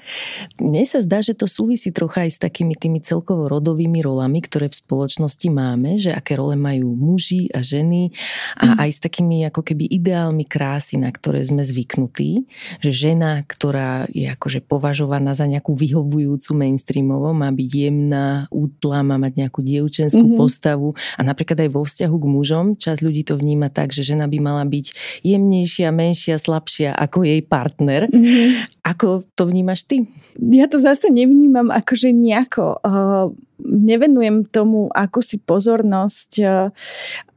[0.60, 4.68] Mne sa zdá, že to súvisí trocha aj s takými tými celkovo rodovými rolami, ktoré
[4.68, 8.12] v spoločnosti máme, že aké role majú muži a ženy
[8.60, 8.78] a mm.
[8.84, 12.44] aj s takými ako keby ideálmi krásy, na ktoré sme zvyknutí.
[12.84, 19.16] Že žena, ktorá je akože považovaná za nejakú vyhovujúcu mainstreamovo, má byť jemná, útla, má
[19.16, 20.44] mať nejakú dievčenskú mm-hmm.
[20.44, 24.28] postavu a napríklad aj vo vzťahu k mužom časť ľudí to vníma tak, že žena
[24.28, 24.92] by mala byť
[25.24, 28.10] jemná jemnejšia, menšia, slabšia ako jej partner.
[28.10, 28.82] Mm-hmm.
[28.82, 30.10] Ako to vnímaš ty?
[30.42, 32.82] Ja to zase nevnímam akože nejako.
[32.82, 33.30] Uh,
[33.62, 36.74] nevenujem tomu ako si pozornosť, uh,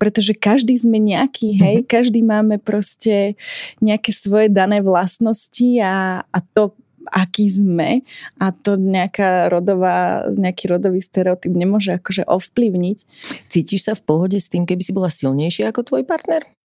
[0.01, 1.93] pretože každý sme nejaký, hej, mm-hmm.
[1.93, 3.37] každý máme proste
[3.85, 6.73] nejaké svoje dané vlastnosti a, a to
[7.13, 8.03] aký sme
[8.43, 12.99] a to nejaká rodová, nejaký rodový stereotyp nemôže akože ovplyvniť.
[13.47, 16.56] Cítiš sa v pohode s tým, keby si bola silnejšia ako tvoj partner?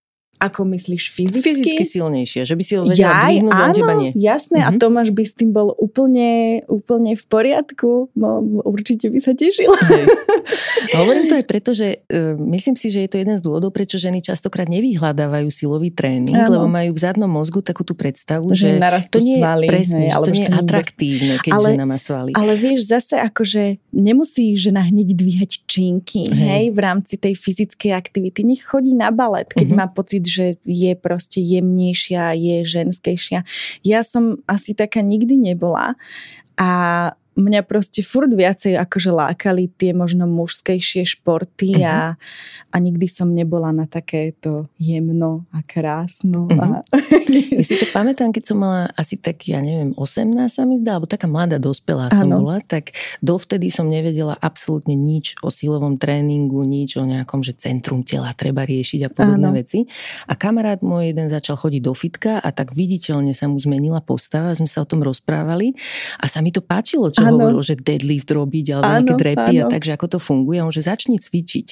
[0.42, 1.46] Ako myslíš fyzicky?
[1.46, 4.12] Fyzicky silnejšie, že by si ho vedela Jaj, dvihnúť, áno, teba nie.
[4.18, 4.58] jasné.
[4.66, 4.68] Uh-huh.
[4.68, 4.80] A mhm.
[4.82, 8.10] Tomáš by s tým bol úplne, úplne v poriadku.
[8.18, 9.70] No, určite by sa tešil.
[9.70, 10.04] Hej.
[10.98, 14.02] Hovorím to aj preto, že uh, myslím si, že je to jeden z dôvodov, prečo
[14.02, 16.58] ženy častokrát nevyhľadávajú silový tréning, áno.
[16.58, 20.18] lebo majú v zadnom mozgu takú tú predstavu, že, že to nie je presne, hej,
[20.18, 22.32] že to nie je atraktívne, keď ale, žena má svaly.
[22.34, 26.34] Ale vieš, zase akože nemusí žena hneď dvíhať činky hej.
[26.34, 28.42] hej, v rámci tej fyzickej aktivity.
[28.42, 29.80] Nech chodí na balet, keď uh-huh.
[29.80, 33.44] má pocit, že je proste jemnejšia, je ženskejšia.
[33.84, 36.00] Ja som asi taká nikdy nebola
[36.56, 36.72] a
[37.39, 41.88] mňa proste furt viacej akože lákali tie možno mužskejšie športy uh-huh.
[41.88, 42.20] a, mhm.
[42.72, 46.52] a nikdy som nebola na takéto jemno a krásno.
[46.52, 46.84] Uh-huh.
[46.84, 46.98] A...
[47.56, 51.00] ja si to pamätám, keď som mala asi tak, ja neviem, 18 sa mi zdá,
[51.00, 52.44] alebo taká mladá dospelá som ano.
[52.44, 52.91] bola, tak
[53.24, 58.67] dovtedy som nevedela absolútne nič o silovom tréningu, nič o nejakom, že centrum tela treba
[58.67, 59.56] riešiť a podobné ano.
[59.56, 59.88] veci.
[60.28, 64.52] A kamarát môj jeden začal chodiť do fitka a tak viditeľne sa mu zmenila postava,
[64.52, 65.74] sme sa o tom rozprávali
[66.20, 67.38] a sa mi to páčilo, čo ano.
[67.38, 69.62] hovoril, že deadlift robiť alebo ano, nejaké drepy ano.
[69.62, 70.58] a takže ako to funguje.
[70.58, 71.68] On že začni cvičiť.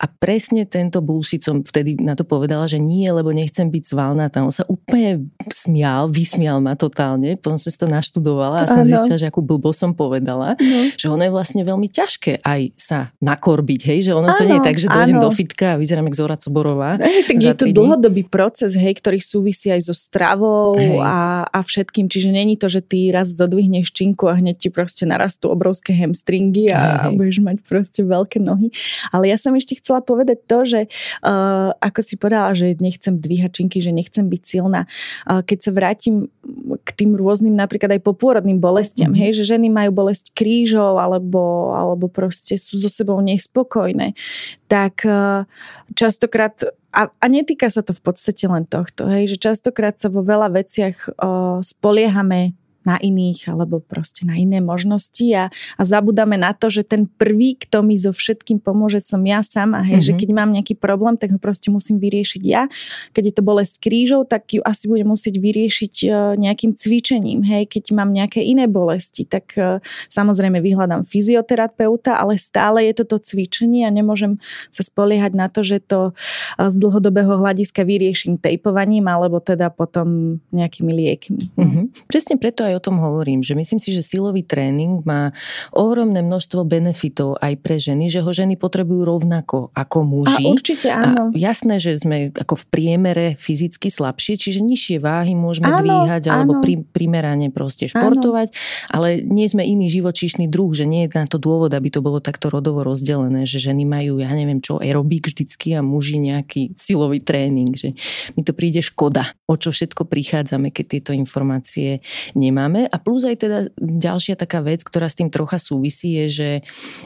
[0.00, 4.32] A presne tento bullshit som vtedy na to povedala, že nie, lebo nechcem byť svalná.
[4.32, 7.36] Tam on sa úplne smial, vysmial ma totálne.
[7.38, 8.90] Potom som si to naštudovala a som ano.
[8.90, 10.56] zistila, že akú blbo som povedala.
[10.56, 10.80] No.
[10.96, 13.98] Že ono je vlastne veľmi ťažké aj sa nakorbiť, hej?
[14.08, 16.36] Že ono ano, to nie je tak, že dojdem do fitka a vyzerám jak Zora
[16.40, 16.96] Coborová.
[16.96, 22.08] Hej, tak je to dlhodobý proces, hej, ktorý súvisí aj so stravou a, a všetkým.
[22.08, 26.72] Čiže není to, že ty raz zodvihneš činku a hneď ti proste narastú obrovské hamstringy
[26.72, 27.20] a Hej.
[27.20, 28.72] budeš mať proste veľké nohy.
[29.12, 30.80] Ale ja som ešte chcela povedať to, že
[31.20, 34.88] uh, ako si povedala, že nechcem dvíhať činky, že nechcem byť silná.
[35.28, 36.32] Uh, keď sa vrátim
[36.80, 39.36] k tým rôznym napríklad aj popôrodným bolestiam, mm-hmm.
[39.36, 44.16] hej, že ženy majú bolesť krížov alebo, alebo proste sú so sebou nespokojné,
[44.64, 45.44] tak uh,
[45.92, 46.56] častokrát
[46.90, 50.50] a, a netýka sa to v podstate len tohto, hej, že častokrát sa vo veľa
[50.50, 56.72] veciach uh, spoliehame na iných alebo proste na iné možnosti a, a zabudáme na to,
[56.72, 59.84] že ten prvý, kto mi so všetkým pomôže, som ja sama.
[59.84, 60.08] Hej, mm-hmm.
[60.08, 62.72] že keď mám nejaký problém, tak ho proste musím vyriešiť ja.
[63.12, 66.08] Keď je to bolesť krížov, tak ju asi budem musieť vyriešiť e,
[66.40, 67.44] nejakým cvičením.
[67.44, 73.04] Hej, keď mám nejaké iné bolesti, tak e, samozrejme vyhľadám fyzioterapeuta, ale stále je to
[73.04, 74.40] to cvičenie a nemôžem
[74.72, 76.16] sa spoliehať na to, že to
[76.56, 81.42] e, z dlhodobého hľadiska vyrieším tejpovaním alebo teda potom nejakými liekmi.
[81.58, 81.84] Mm-hmm.
[82.08, 85.34] Presne preto aj o tom hovorím, že myslím si, že silový tréning má
[85.74, 90.46] ohromné množstvo benefitov aj pre ženy, že ho ženy potrebujú rovnako ako muži.
[90.46, 91.34] A určite áno.
[91.34, 96.24] A jasné, že sme ako v priemere fyzicky slabšie, čiže nižšie váhy môžeme áno, dvíhať
[96.30, 98.94] alebo pri, primerane proste športovať, áno.
[98.94, 102.22] ale nie sme iný živočíšny druh, že nie je na to dôvod, aby to bolo
[102.22, 107.18] takto rodovo rozdelené, že ženy majú, ja neviem čo, aerobik vždycky a muži nejaký silový
[107.24, 107.96] tréning, že
[108.36, 112.04] mi to príde škoda, o čo všetko prichádzame, keď tieto informácie
[112.36, 112.84] nemáme nemáme.
[112.92, 116.50] A plus aj teda ďalšia taká vec, ktorá s tým trocha súvisí, je, že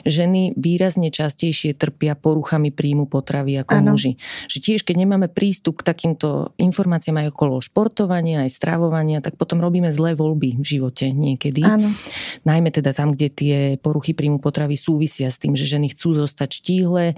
[0.03, 3.95] ženy výrazne častejšie trpia poruchami príjmu potravy ako ano.
[3.95, 4.19] muži.
[4.51, 9.63] Že tiež, keď nemáme prístup k takýmto informáciám aj okolo športovania, aj stravovania, tak potom
[9.63, 11.63] robíme zlé voľby v živote niekedy.
[11.63, 11.87] Ano.
[12.43, 16.51] Najmä teda tam, kde tie poruchy príjmu potravy súvisia s tým, že ženy chcú zostať
[16.59, 17.15] štíhle.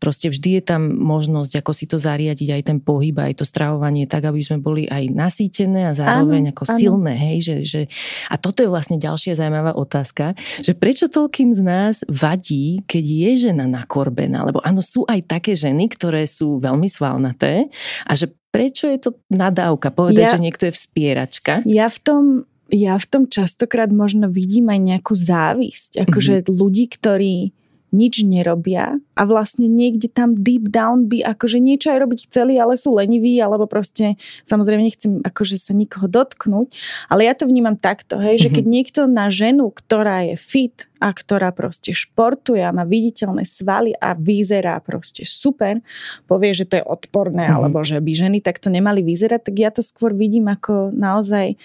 [0.00, 4.08] Proste vždy je tam možnosť, ako si to zariadiť, aj ten pohyb, aj to stravovanie,
[4.08, 6.78] tak, aby sme boli aj nasýtené a zároveň ano, ako ano.
[6.78, 7.73] silné, hej, že, že,
[8.30, 13.30] a toto je vlastne ďalšia zaujímavá otázka, že prečo toľkým z nás vadí, keď je
[13.50, 17.68] žena nakorbená, lebo áno, sú aj také ženy, ktoré sú veľmi svalnaté
[18.06, 21.66] a že prečo je to nadávka povedať, ja, že niekto je vspieračka?
[21.66, 22.24] Ja v tom
[22.72, 26.08] ja v tom častokrát možno vidím aj nejakú závisť.
[26.08, 26.54] Akože mm-hmm.
[26.58, 27.36] ľudí, ktorí
[27.94, 32.74] nič nerobia a vlastne niekde tam deep down by akože niečo aj robiť chceli, ale
[32.74, 36.74] sú leniví, alebo proste samozrejme nechcem akože sa nikoho dotknúť,
[37.06, 38.54] ale ja to vnímam takto, hej, že mhm.
[38.58, 43.92] keď niekto na ženu, ktorá je fit a ktorá proste športuje a má viditeľné svaly
[43.92, 45.84] a vyzerá proste super,
[46.24, 47.60] povie, že to je odporné, mm-hmm.
[47.60, 51.60] alebo že by ženy takto nemali vyzerať, tak ja to skôr vidím ako naozaj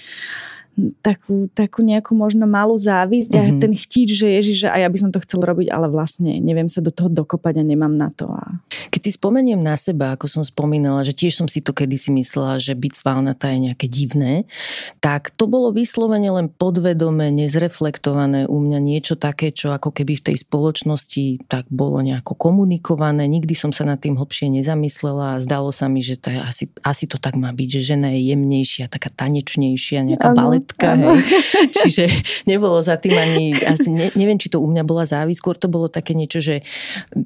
[1.04, 3.50] takú, takú nejakú možno malú závisť mm-hmm.
[3.50, 3.62] a mhm.
[3.62, 6.72] ten chtíč, že Ježiš, že aj ja by som to chcel robiť, ale vlastne neviem
[6.72, 8.32] sa do toho dokopať a nemám na to.
[8.32, 8.64] A...
[8.90, 12.62] Keď si spomeniem na seba, ako som spomínala, že tiež som si to kedysi myslela,
[12.64, 14.48] že byť svalnatá je nejaké divné,
[15.04, 20.26] tak to bolo vyslovene len podvedome, nezreflektované u mňa niečo také, čo ako keby v
[20.32, 23.28] tej spoločnosti tak bolo nejako komunikované.
[23.28, 26.66] Nikdy som sa nad tým hlbšie nezamyslela a zdalo sa mi, že to je asi,
[26.86, 30.94] asi to tak má byť, že žena je jemnejšia, taká tanečnejšia, nejaká balet matka.
[30.94, 31.74] Hej.
[31.74, 32.06] Čiže
[32.46, 35.66] nebolo za tým ani, asi ne, neviem, či to u mňa bola závisť, skôr to
[35.66, 36.62] bolo také niečo, že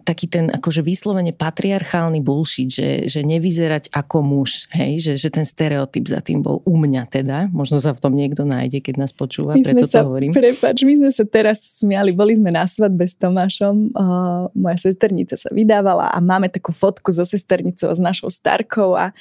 [0.07, 5.43] taký ten akože vyslovene patriarchálny bullshit, že, že nevyzerať ako muž, hej, že, že ten
[5.43, 7.37] stereotyp za tým bol u mňa teda.
[7.51, 10.31] Možno sa v tom niekto nájde, keď nás počúva, my preto to sa, hovorím.
[10.31, 15.35] Prepač, my sme sa teraz smiali, boli sme na svadbe s Tomášom, uh, moja sesternica
[15.35, 19.11] sa vydávala a máme takú fotku so sesternicou a s našou starkou a,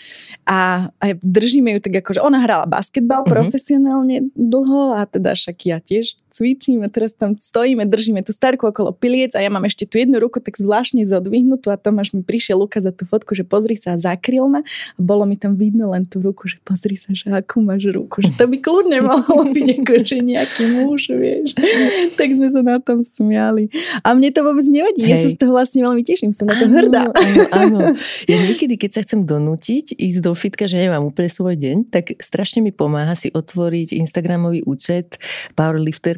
[0.46, 0.58] a,
[1.00, 3.32] a držíme ju tak ako, že ona hrala basketbal uh-huh.
[3.32, 8.32] profesionálne strašne dlho a teda však ja tiež cvičím a teraz tam stojíme, držíme tú
[8.32, 12.16] starku okolo piliec a ja mám ešte tú jednu ruku tak zvláštne zodvihnutú a Tomáš
[12.16, 14.64] mi prišiel ukázať tú fotku, že pozri sa a zakryl ma
[14.96, 18.24] a bolo mi tam vidno len tú ruku, že pozri sa, že akú máš ruku,
[18.24, 21.52] že to by kľudne mohlo byť ako, že nejaký muž, vieš.
[22.18, 23.68] tak sme sa na tom smiali.
[24.00, 25.10] A mne to vôbec nevadí, Hej.
[25.12, 27.12] ja sa z toho vlastne veľmi teším, som na to hrdá.
[27.12, 27.78] Áno, áno.
[28.24, 32.16] Ja niekedy, keď sa chcem donútiť ísť do fitka, že nemám úplne svoj deň, tak
[32.22, 35.18] strašne mi pomáha si otvoriť Instagramový účet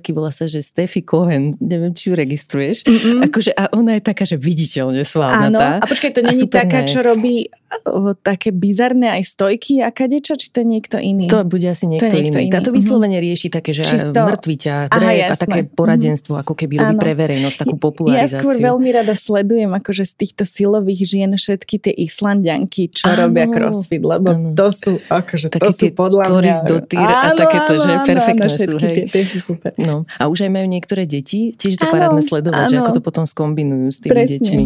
[0.05, 2.85] powerlifterky, volá sa, že Steffi Cohen, neviem, či ju registruješ.
[2.85, 3.25] Mm-mm.
[3.31, 5.81] Akože, a ona je taká, že viditeľne svalnatá.
[5.81, 7.49] Áno, a počkaj, to není taká, čo robí
[7.89, 11.31] o, také bizarné aj stojky a kadeča, či to je niekto iný?
[11.33, 12.51] To bude asi niekto, to niekto iný.
[12.51, 12.55] iný.
[12.55, 12.77] Táto mhm.
[12.77, 14.21] vyslovene rieši také, že Čisto...
[14.21, 16.45] mŕtvi ťa, a také poradenstvo, mm-hmm.
[16.45, 18.37] ako keby robí pre verejnosť, takú popularizáciu.
[18.37, 23.29] Ja skôr veľmi rada sledujem akože z týchto silových žien všetky tie Islandianky, čo áno,
[23.29, 24.53] robia crossfit, lebo áno.
[24.53, 26.55] to sú akože také to sú podľa mňa...
[26.95, 28.73] a takéto, že perfektné áno, sú.
[28.81, 28.95] Hej.
[28.95, 29.71] Tie, tie sú super.
[29.79, 29.94] No.
[30.19, 32.71] A už aj majú niektoré deti, tiež to parádne sledovať, áno.
[32.71, 34.35] že ako to potom skombinujú s tými Presne.
[34.35, 34.65] deťmi.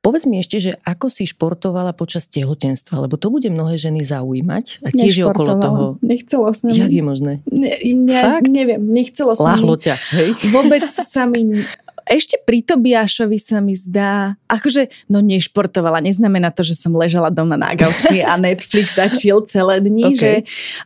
[0.00, 4.80] Povedz mi ešte, že ako si športovala počas tehotenstva, lebo to bude mnohé ženy zaujímať
[4.80, 5.84] a tiež je okolo toho.
[6.00, 7.32] Nechcelo sa Jak je možné?
[7.46, 8.48] Ne, ne, Fakt?
[8.48, 10.34] Neviem, nechcelo sa Láhlo ťa, hej?
[10.50, 11.62] Vôbec sa mi
[12.10, 17.54] ešte pri Tobiašovi sa mi zdá, akože, no nešportovala, neznamená to, že som ležala doma
[17.54, 20.18] na gauči a Netflix začil celé dni, okay.
[20.18, 20.30] že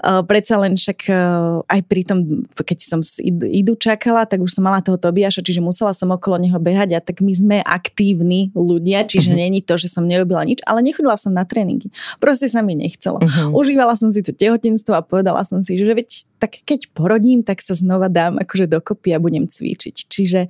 [0.05, 4.69] uh, predsa len však uh, aj pri tom, keď som idu čakala, tak už som
[4.69, 9.09] mala toho Tobiaša, čiže musela som okolo neho behať a tak my sme aktívni ľudia,
[9.09, 9.43] čiže uh-huh.
[9.49, 11.89] není to, že som nerobila nič, ale nechodila som na tréningy.
[12.21, 13.25] Proste sa mi nechcelo.
[13.25, 13.57] Uh-huh.
[13.57, 17.65] Užívala som si to tehotenstvo a povedala som si, že veď tak keď porodím, tak
[17.65, 19.97] sa znova dám akože dokopy a budem cvičiť.
[20.09, 20.41] Čiže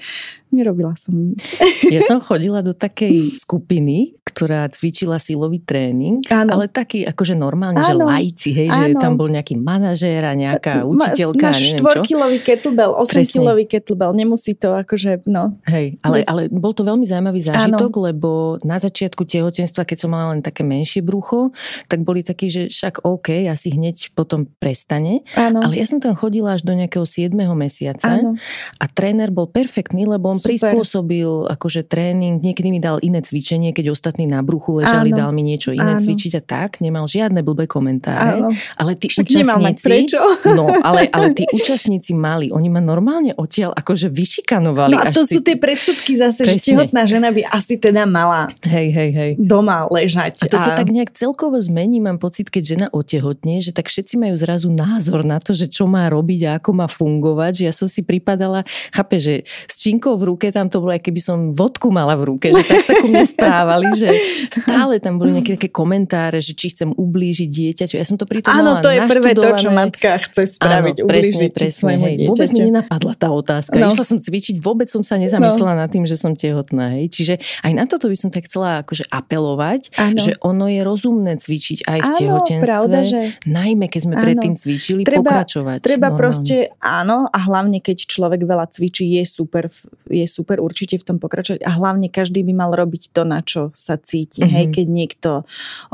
[0.55, 1.43] nerobila som nič.
[1.95, 6.59] Ja som chodila do takej skupiny, ktorá cvičila silový tréning, ano.
[6.59, 7.87] ale taký akože normálne, ano.
[7.87, 8.83] že lajci, hej, ano.
[8.89, 13.65] že tam bol nejaký manažér a nejaká učiteľka, Máš neviem 4 kilový kettlebell, 8 kilový
[13.69, 15.55] kettlebell, nemusí to akože, no.
[15.71, 18.05] Hej, ale, ale bol to veľmi zaujímavý zážitok, ano.
[18.11, 18.31] lebo
[18.67, 21.55] na začiatku tehotenstva, keď som mala len také menšie brucho,
[21.87, 25.23] tak boli takí, že však OK, asi hneď potom prestane.
[25.39, 25.63] Ano.
[25.63, 27.33] Ale ja som tam chodila až do nejakého 7.
[27.57, 28.37] mesiaca ano.
[28.81, 30.57] a tréner bol perfektný, lebo on Super.
[30.57, 35.19] prispôsobil akože tréning, niekedy mi dal iné cvičenie, keď ostatní na bruchu ležali, ano.
[35.25, 36.03] dal mi niečo iné ano.
[36.03, 38.41] cvičiť a tak, nemal žiadne blbé komentáre.
[38.41, 38.51] Ano.
[38.77, 39.85] Ale tí Však účastníci...
[39.85, 40.21] prečo.
[40.55, 44.95] No, ale, ale tí účastníci mali, oni ma normálne odtiaľ akože vyšikanovali.
[44.95, 45.47] No a to sú si...
[45.47, 46.59] tie predsudky zase, Presne.
[46.59, 49.31] že tehotná žena by asi teda mala hej, hej, hej.
[49.39, 50.45] doma ležať.
[50.45, 50.63] A to a...
[50.63, 54.69] sa tak nejak celkovo zmení, mám pocit, keď žena otehotne, že tak všetci majú zrazu
[54.71, 58.05] názor na to, že čo má robiť a ako má fungovať, že ja som si
[58.07, 58.63] pripadala,
[58.95, 62.53] chápe, že s činkou v ruke tam to bolo, keby som vodku mala v ruke,
[62.53, 64.09] že tak sa ku mne správali, že
[64.53, 67.95] stále tam boli nejaké také komentáre, že či chcem ublížiť dieťaťu.
[67.97, 71.51] Ja som to pritom Áno, to je prvé to, čo matka chce spraviť, Áno, ublížiť
[71.57, 72.15] presne, presne, hej.
[72.21, 72.31] Dieťaťu.
[72.37, 73.77] Vôbec mi nenapadla tá otázka.
[73.81, 73.89] No.
[73.89, 75.81] Išla som cvičiť, vôbec som sa nezamyslela no.
[75.87, 77.01] nad tým, že som tehotná.
[77.01, 77.07] Hej.
[77.17, 80.21] Čiže aj na toto by som tak chcela akože apelovať, Áno.
[80.21, 82.69] že ono je rozumné cvičiť aj v Áno, tehotenstve.
[82.69, 83.21] Pravda, že...
[83.49, 84.25] Najmä keď sme Áno.
[84.27, 85.79] predtým cvičili, treba, pokračovať.
[85.87, 86.21] Treba normálne.
[86.21, 89.71] proste, áno, a hlavne keď človek veľa cvičí, je super,
[90.11, 91.63] je super určite v tom pokračovať.
[91.63, 94.43] A hlavne každý by mal robiť to, na čo sa cíti.
[94.43, 94.55] Mm-hmm.
[94.55, 95.31] Hej, keď niekto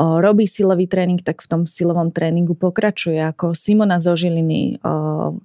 [0.01, 3.21] o, robí silový tréning, tak v tom silovom tréningu pokračuje.
[3.21, 5.37] Ako Simona zo Žiliny o,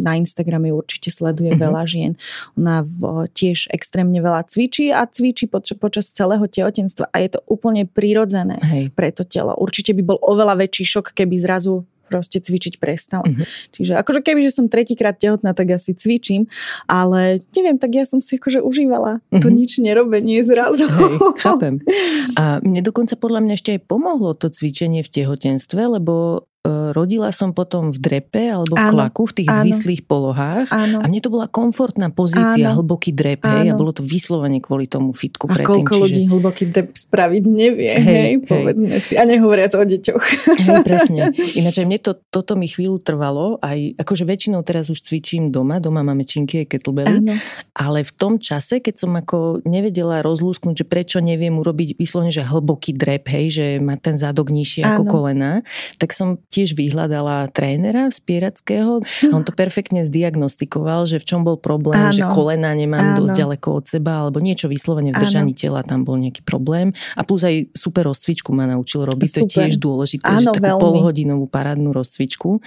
[0.00, 1.64] na Instagrame určite sleduje mm-hmm.
[1.66, 2.12] veľa žien.
[2.56, 7.40] Ona o, tiež extrémne veľa cvičí a cvičí poč- počas celého tehotenstva a je to
[7.50, 8.94] úplne prirodzené Hej.
[8.94, 9.52] pre to telo.
[9.56, 13.22] Určite by bol oveľa väčší šok, keby zrazu proste cvičiť prestal.
[13.22, 13.46] Mm-hmm.
[13.78, 16.50] Čiže akože keby, že som tretíkrát tehotná, tak asi cvičím,
[16.90, 19.38] ale neviem, tak ja som si akože užívala mm-hmm.
[19.38, 19.54] to mhm.
[19.54, 20.90] nič nerobenie zrazu.
[20.90, 21.78] Hej, chápem.
[22.40, 27.56] A mne dokonca podľa mňa ešte aj pomohlo to cvičenie v tehotenstve, lebo rodila som
[27.56, 31.00] potom v drepe alebo v áno, klaku, v tých áno, zvislých polohách áno.
[31.00, 33.52] a mne to bola komfortná pozícia, áno, hlboký drep, áno.
[33.56, 35.88] hej, a bolo to vyslovene kvôli tomu fitku a predtým.
[35.88, 36.04] Koľko čiže...
[36.04, 39.16] ľudí hlboký drep spraviť nevie, hej, hej, povedzme si.
[39.16, 40.24] A nehovoriac o deťoch.
[40.60, 41.32] Hej, presne.
[41.32, 45.80] Ináč aj mne to, toto mi chvíľu trvalo, aj akože väčšinou teraz už cvičím doma,
[45.80, 47.34] doma máme činky a kettlebelly, áno.
[47.72, 52.44] ale v tom čase, keď som ako nevedela rozlúsknuť, že prečo neviem urobiť vyslovene, že
[52.44, 55.64] hlboký drep, hej, že má ten zadok nižšie ako kolena,
[55.96, 59.06] tak som tiež vyhľadala trénera spierackého.
[59.30, 62.14] On to perfektne zdiagnostikoval, že v čom bol problém, Áno.
[62.14, 63.24] že kolena nemám Áno.
[63.24, 65.60] dosť ďaleko od seba, alebo niečo vyslovene v držaní Áno.
[65.62, 66.90] tela tam bol nejaký problém.
[67.14, 69.38] A plus aj super rozcvičku ma naučil robiť, super.
[69.38, 70.82] to je tiež dôležité, Áno, že takú veľmi.
[70.82, 72.58] polhodinovú parádnu rozcvičku.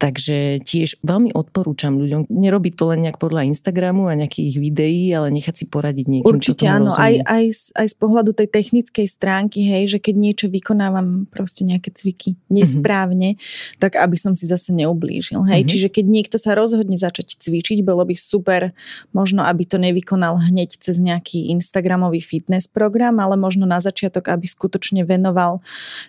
[0.00, 5.28] Takže tiež veľmi odporúčam ľuďom nerobiť to len nejak podľa Instagramu a nejakých videí, ale
[5.36, 9.68] nechať si poradiť niekým, Určite áno, aj, aj, z, aj z pohľadu tej technickej stránky,
[9.68, 12.56] hej, že keď niečo vykonávam proste nejaké cviky mhm.
[12.56, 13.34] nesprávne, správne,
[13.82, 15.42] tak aby som si zase neublížil.
[15.46, 15.66] Hej?
[15.66, 15.70] Mm-hmm.
[15.70, 18.72] Čiže keď niekto sa rozhodne začať cvičiť, bolo by super
[19.10, 24.46] možno, aby to nevykonal hneď cez nejaký Instagramový fitness program, ale možno na začiatok, aby
[24.46, 25.60] skutočne venoval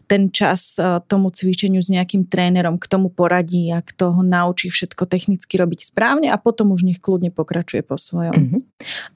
[0.05, 4.69] ten čas e, tomu cvičeniu s nejakým trénerom, k tomu poradí a kto ho naučí
[4.69, 8.35] všetko technicky robiť správne a potom už nech kľudne pokračuje po svojom.
[8.35, 8.61] Mm-hmm.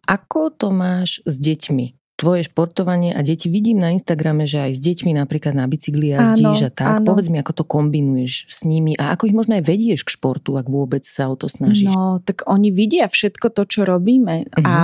[0.10, 2.03] Ako to máš s deťmi?
[2.24, 6.64] Tvoje športovanie a deti vidím na Instagrame, že aj s deťmi napríklad na bicykli jazdíš
[6.64, 6.94] áno, a tak.
[7.04, 7.08] Áno.
[7.12, 10.56] Povedz mi, ako to kombinuješ s nimi a ako ich možno aj vedieš k športu,
[10.56, 11.92] ak vôbec sa o to snažíš.
[11.92, 14.64] No, tak oni vidia všetko to, čo robíme uh-huh.
[14.64, 14.76] a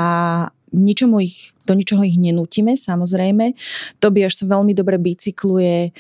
[0.52, 0.84] mhm.
[0.84, 3.56] ničomu ich, do ničoho ich nenútime, samozrejme.
[4.04, 5.95] Tobiaš sa veľmi dobre bicykluje.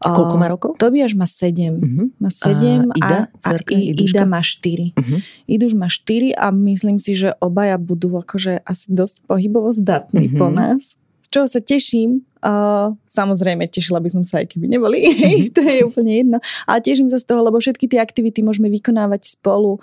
[0.00, 0.70] Koľko má rokov?
[0.80, 1.76] Tobiaš má 7.
[1.76, 2.08] Uh-huh.
[2.16, 4.96] Má 7 a, Ida, a, a Ida má 4.
[4.96, 5.20] Uh-huh.
[5.44, 10.40] Iduš má 4 a myslím si, že obaja budú akože asi dosť pohybovo zdatní uh-huh.
[10.40, 10.96] po nás.
[11.20, 15.04] Z čoho sa teším, Uh, samozrejme, tešila by som sa, aj keby neboli.
[15.04, 16.38] Hej, to je úplne jedno.
[16.64, 19.76] Ale teším sa z toho, lebo všetky tie aktivity môžeme vykonávať spolu.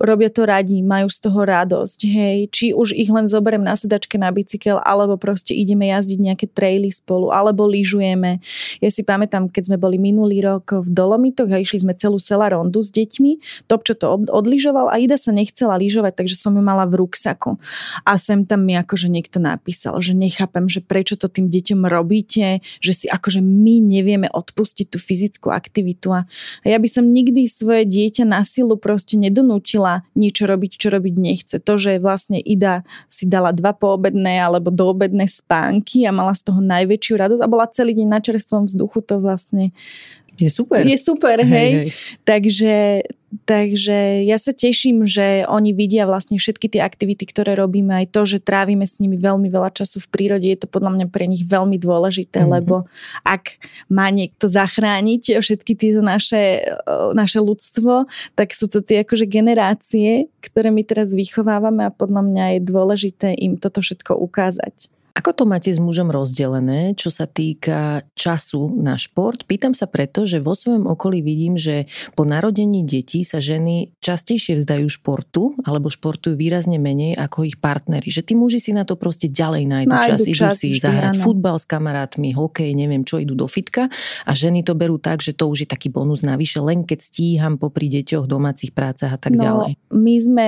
[0.00, 1.98] Robia to radi, majú z toho radosť.
[2.08, 6.46] Hej, či už ich len zoberiem na sedačke na bicykel, alebo proste ideme jazdiť nejaké
[6.48, 8.40] traily spolu, alebo lyžujeme.
[8.80, 12.48] Ja si pamätám, keď sme boli minulý rok v Dolomitoch a išli sme celú sela
[12.48, 16.86] rondu s deťmi, Topčo to odlyžoval a Ida sa nechcela lyžovať, takže som ju mala
[16.88, 17.60] v ruksaku.
[18.02, 22.62] A sem tam mi akože niekto napísal, že nechápem, že prečo to tým deťom robíte,
[22.78, 26.14] že si akože my nevieme odpustiť tú fyzickú aktivitu.
[26.14, 26.24] A
[26.62, 31.56] ja by som nikdy svoje dieťa na silu proste nedonútila niečo robiť, čo robiť nechce.
[31.58, 36.62] To, že vlastne Ida si dala dva poobedné alebo doobedné spánky a mala z toho
[36.62, 39.74] najväčšiu radosť a bola celý deň na čerstvom vzduchu, to vlastne
[40.40, 40.80] je super.
[40.86, 41.48] Je super, hej.
[41.52, 41.72] hej.
[41.84, 41.88] hej.
[42.24, 42.72] Takže,
[43.46, 48.26] takže ja sa teším, že oni vidia vlastne všetky tie aktivity, ktoré robíme, aj to,
[48.26, 51.46] že trávime s nimi veľmi veľa času v prírode, je to podľa mňa pre nich
[51.46, 52.54] veľmi dôležité, mm-hmm.
[52.58, 52.90] lebo
[53.22, 56.66] ak má niekto zachrániť všetky tieto naše,
[57.14, 62.44] naše ľudstvo, tak sú to tie akože generácie, ktoré my teraz vychovávame a podľa mňa
[62.58, 64.99] je dôležité im toto všetko ukázať.
[65.20, 69.44] Ako to máte s mužom rozdelené, čo sa týka času na šport?
[69.44, 74.64] Pýtam sa preto, že vo svojom okolí vidím, že po narodení detí sa ženy častejšie
[74.64, 78.08] vzdajú športu alebo športujú výrazne menej ako ich partnery.
[78.08, 80.56] Že tí muži si na to proste ďalej nájdu, nájdu čas.
[80.56, 81.24] Idú si vždy, zahrať áno.
[81.28, 83.92] futbal s kamarátmi, hokej, neviem čo, idú do fitka
[84.24, 87.60] a ženy to berú tak, že to už je taký bonus navyše, len keď stíham
[87.60, 89.70] popri deťoch, domácich prácach a tak no, ďalej.
[89.92, 90.46] My sme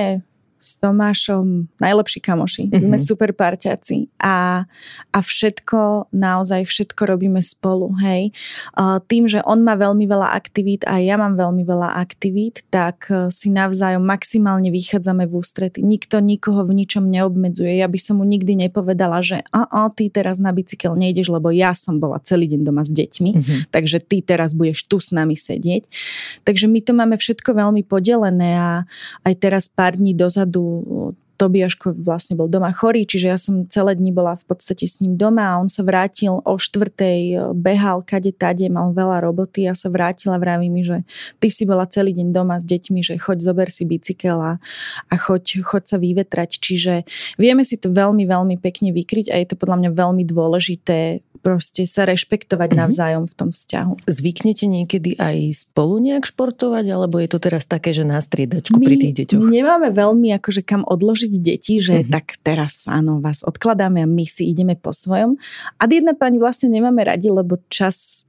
[0.63, 2.71] s Tomášom najlepší kamoši.
[2.71, 2.87] Mm-hmm.
[2.87, 4.63] Sme super parťaci a,
[5.11, 8.31] a všetko, naozaj všetko robíme spolu, hej.
[9.11, 13.27] Tým, že on má veľmi veľa aktivít a ja mám veľmi veľa aktivít, tak uh,
[13.27, 15.83] si navzájom maximálne vychádzame v ústrety.
[15.83, 17.81] Nikto nikoho v ničom neobmedzuje.
[17.81, 21.49] Ja by som mu nikdy nepovedala, že a, a ty teraz na bicykel nejdeš, lebo
[21.49, 23.59] ja som bola celý deň doma s deťmi, mm-hmm.
[23.73, 25.89] takže ty teraz budeš tu s nami sedieť.
[26.45, 28.71] Takže my to máme všetko veľmi podelené a
[29.25, 33.97] aj teraz pár dní dozadu dozadu Tobiaško vlastne bol doma chorý, čiže ja som celé
[33.97, 38.29] dni bola v podstate s ním doma a on sa vrátil o štvrtej, behal kade
[38.37, 41.01] tade, mal veľa roboty a sa vrátila, vraví mi, že
[41.41, 44.53] ty si bola celý deň doma s deťmi, že choď zober si bicykel a,
[45.09, 46.61] a choď, choď sa vyvetrať.
[46.61, 46.93] Čiže
[47.41, 51.83] vieme si to veľmi, veľmi pekne vykryť a je to podľa mňa veľmi dôležité proste
[51.83, 52.83] sa rešpektovať mm-hmm.
[52.87, 54.07] navzájom v tom vzťahu.
[54.07, 58.85] Zvyknete niekedy aj spolu nejak športovať, alebo je to teraz také, že na striedačku my,
[58.87, 59.43] pri tých deťoch?
[59.43, 62.13] My nemáme veľmi akože kam odložiť deti, že mm-hmm.
[62.15, 65.35] tak teraz áno, vás odkladáme a my si ideme po svojom.
[65.77, 68.23] A jedna pani vlastne nemáme radi, lebo čas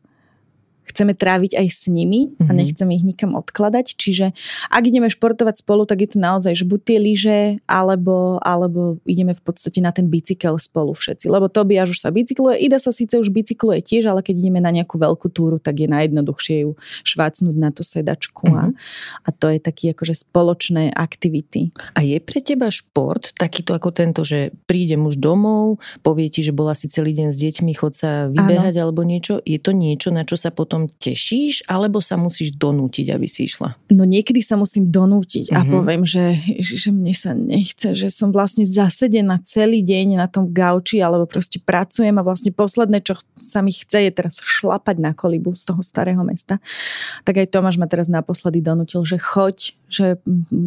[0.85, 2.57] chceme tráviť aj s nimi a mhm.
[2.57, 3.97] nechceme ich nikam odkladať.
[3.97, 4.37] Čiže
[4.71, 9.37] ak ideme športovať spolu, tak je to naozaj, že buď tie lyže, alebo, alebo ideme
[9.37, 11.29] v podstate na ten bicykel spolu všetci.
[11.29, 12.61] Lebo to by až už sa bicykluje.
[12.65, 15.89] Ida sa síce už bicykluje tiež, ale keď ideme na nejakú veľkú túru, tak je
[15.91, 16.77] najjednoduchšie ju
[17.07, 18.51] švácnúť na tú sedačku.
[18.51, 18.73] Mm-hmm.
[19.25, 21.71] A, a to je taký akože spoločné aktivity.
[21.95, 26.51] A je pre teba šport takýto ako tento, že príde muž domov, povie ti, že
[26.51, 29.39] bola si celý deň s deťmi, chod sa vybehať alebo niečo.
[29.47, 33.47] Je to niečo, na čo sa potom potom tešíš, alebo sa musíš donútiť, aby si
[33.47, 33.79] išla?
[33.95, 35.59] No niekedy sa musím donútiť uh-huh.
[35.59, 35.71] a mhm.
[35.71, 40.99] poviem, že, že mne sa nechce, že som vlastne zasedená celý deň na tom gauči,
[40.99, 45.55] alebo proste pracujem a vlastne posledné, čo sa mi chce, je teraz šlapať na kolibu
[45.55, 46.59] z toho starého mesta.
[47.23, 50.19] Tak aj Tomáš ma teraz naposledy donútil, že choď, že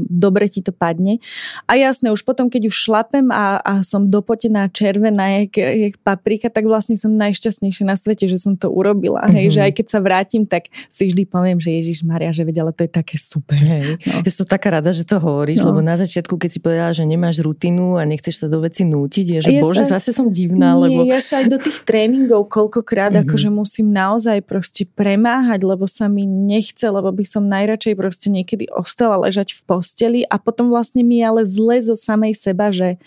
[0.08, 1.20] dobre ti to padne.
[1.68, 6.48] A jasné, už potom, keď už šlapem a, a som dopotená červená, jak, jak paprika,
[6.48, 9.28] tak vlastne som najšťastnejšia na svete, že som to urobila.
[9.28, 9.36] Mm-hmm.
[9.36, 9.54] Hej, mhm.
[9.54, 12.74] že aj keď sa vrátim, tak si vždy poviem, že Ježiš Maria, že vedia, ale
[12.74, 13.58] to je také super.
[13.58, 14.00] Hej.
[14.08, 14.24] No.
[14.24, 15.72] Ja som taká rada, že to hovoríš, no.
[15.72, 19.26] lebo na začiatku, keď si povedala, že nemáš rutinu a nechceš sa do veci nútiť,
[19.26, 20.78] je, že ja bože, sa, zase som divná.
[20.78, 21.00] Nie, lebo...
[21.08, 23.28] ja sa aj do tých tréningov koľkokrát mm-hmm.
[23.28, 28.70] akože musím naozaj proste premáhať, lebo sa mi nechce, lebo by som najradšej proste niekedy
[28.72, 33.02] ostala ležať v posteli a potom vlastne mi ale zle zo samej seba, že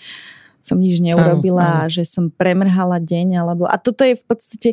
[0.61, 1.93] som nič neurobila, áno, áno.
[1.93, 4.69] že som premrhala deň, alebo a toto je v podstate,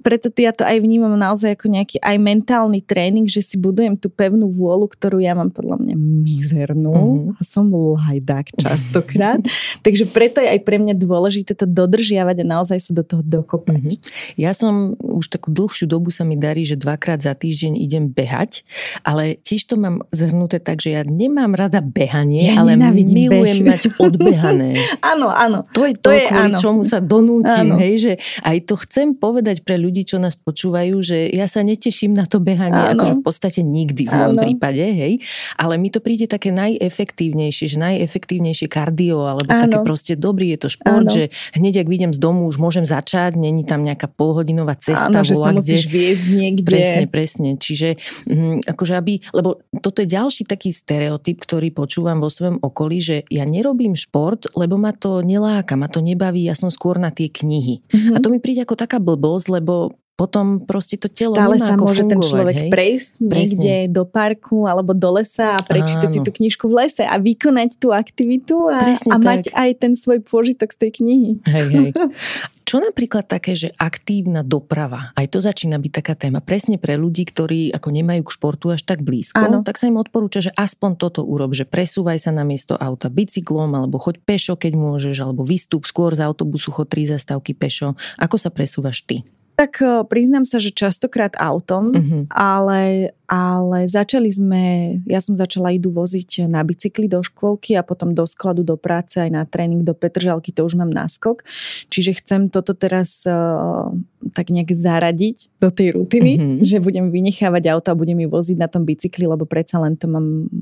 [0.00, 4.08] preto ja to aj vnímam naozaj ako nejaký aj mentálny tréning, že si budujem tú
[4.08, 7.38] pevnú vôľu, ktorú ja mám podľa mňa mizernú mm-hmm.
[7.38, 9.40] a som lajdák častokrát,
[9.86, 14.00] takže preto je aj pre mňa dôležité to dodržiavať a naozaj sa do toho dokopať.
[14.00, 14.40] Mm-hmm.
[14.40, 18.64] Ja som už takú dlhšiu dobu sa mi darí, že dvakrát za týždeň idem behať,
[19.04, 23.68] ale tiež to mám zhrnuté tak, že ja nemám rada behanie, ja ale milujem beh.
[23.68, 24.78] mať odbehané.
[25.12, 25.58] Áno, áno, áno.
[25.72, 26.60] To je to, to je, kvôli áno.
[26.60, 27.74] čomu sa donútim.
[27.78, 28.12] Hej, že
[28.44, 32.42] aj to chcem povedať pre ľudí, čo nás počúvajú, že ja sa neteším na to
[32.42, 33.02] behanie, áno.
[33.02, 35.22] akože v podstate nikdy v môjom prípade, hej.
[35.56, 39.62] Ale mi to príde také najefektívnejšie, že najefektívnejšie kardio, alebo áno.
[39.66, 41.14] také proste dobrý je to šport, áno.
[41.14, 41.22] že
[41.56, 45.12] hneď ak vidím z domu, už môžem začať, není tam nejaká polhodinová cesta.
[45.12, 46.76] Áno, že sa musíš viesť niekde.
[46.76, 47.50] Presne, presne.
[47.56, 47.96] Čiže
[48.28, 53.16] hm, akože aby, lebo toto je ďalší taký stereotyp, ktorý počúvam vo svojom okolí, že
[53.30, 57.28] ja nerobím šport, lebo ma to neláka, ma to nebaví, ja som skôr na tie
[57.30, 57.84] knihy.
[57.86, 58.14] Mm-hmm.
[58.14, 62.00] A to mi príde ako taká blbosť, lebo potom proste to telo Stále sa môže
[62.00, 62.70] fungovať, ten človek hej?
[62.72, 63.36] prejsť Presne.
[63.36, 66.14] niekde do parku alebo do lesa a prečítať Áno.
[66.16, 70.24] si tú knižku v lese a vykonať tú aktivitu a, a mať aj ten svoj
[70.24, 71.30] pôžitok z tej knihy.
[71.44, 71.88] Hej, hej.
[72.66, 77.22] Čo napríklad také, že aktívna doprava, aj to začína byť taká téma, presne pre ľudí,
[77.22, 79.62] ktorí ako nemajú k športu až tak blízko, Áno.
[79.62, 83.70] tak sa im odporúča, že aspoň toto urob, že presúvaj sa na miesto auta bicyklom,
[83.70, 87.94] alebo choď pešo, keď môžeš, alebo vystup skôr z autobusu, chod tri zastávky pešo.
[88.18, 89.22] Ako sa presúvaš ty?
[89.56, 92.22] Tak e, priznám sa, že častokrát autom, uh-huh.
[92.28, 94.64] ale, ale začali sme,
[95.08, 99.16] ja som začala idú voziť na bicykli do škôlky a potom do skladu, do práce,
[99.16, 101.40] aj na tréning do Petržalky, to už mám náskok.
[101.88, 103.88] Čiže chcem toto teraz uh,
[104.36, 106.60] tak nejak zaradiť do tej rutiny, uh-huh.
[106.60, 110.04] že budem vynechávať auto a budem ju voziť na tom bicykli, lebo predsa len to
[110.04, 110.52] mám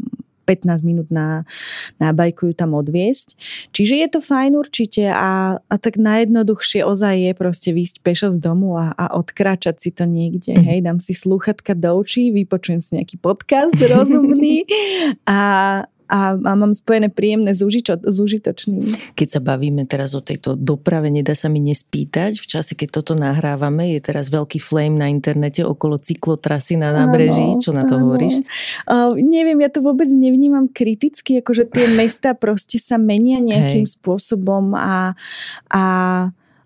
[0.45, 1.49] 15 minút na,
[1.99, 3.37] na bajku ju tam odviesť.
[3.73, 8.39] Čiže je to fajn určite a, a tak najjednoduchšie ozaj je proste výjsť pešo z
[8.39, 10.55] domu a, a odkráčať si to niekde.
[10.55, 10.65] Mm.
[10.65, 14.69] Hej, dám si slúchatka do očí, vypočujem si nejaký podcast rozumný
[15.25, 15.41] a,
[16.05, 19.17] a, a mám spojené príjemné s, užičo, s užitočným.
[19.17, 22.37] Keď sa bavíme teraz o tejto doprave, nedá sa mi nespýtať.
[22.39, 27.57] V čase, keď toto nahrávame, je teraz veľký flame na internete okolo cyklotrasy na nábreží.
[27.65, 28.09] Čo na to áno.
[28.09, 28.45] hovoríš?
[28.85, 33.97] Uh, neviem, ja to vôbec nevnímam kriticky, akože tie mesta proste sa menia nejakým Hej.
[33.97, 35.17] spôsobom a,
[35.73, 35.85] a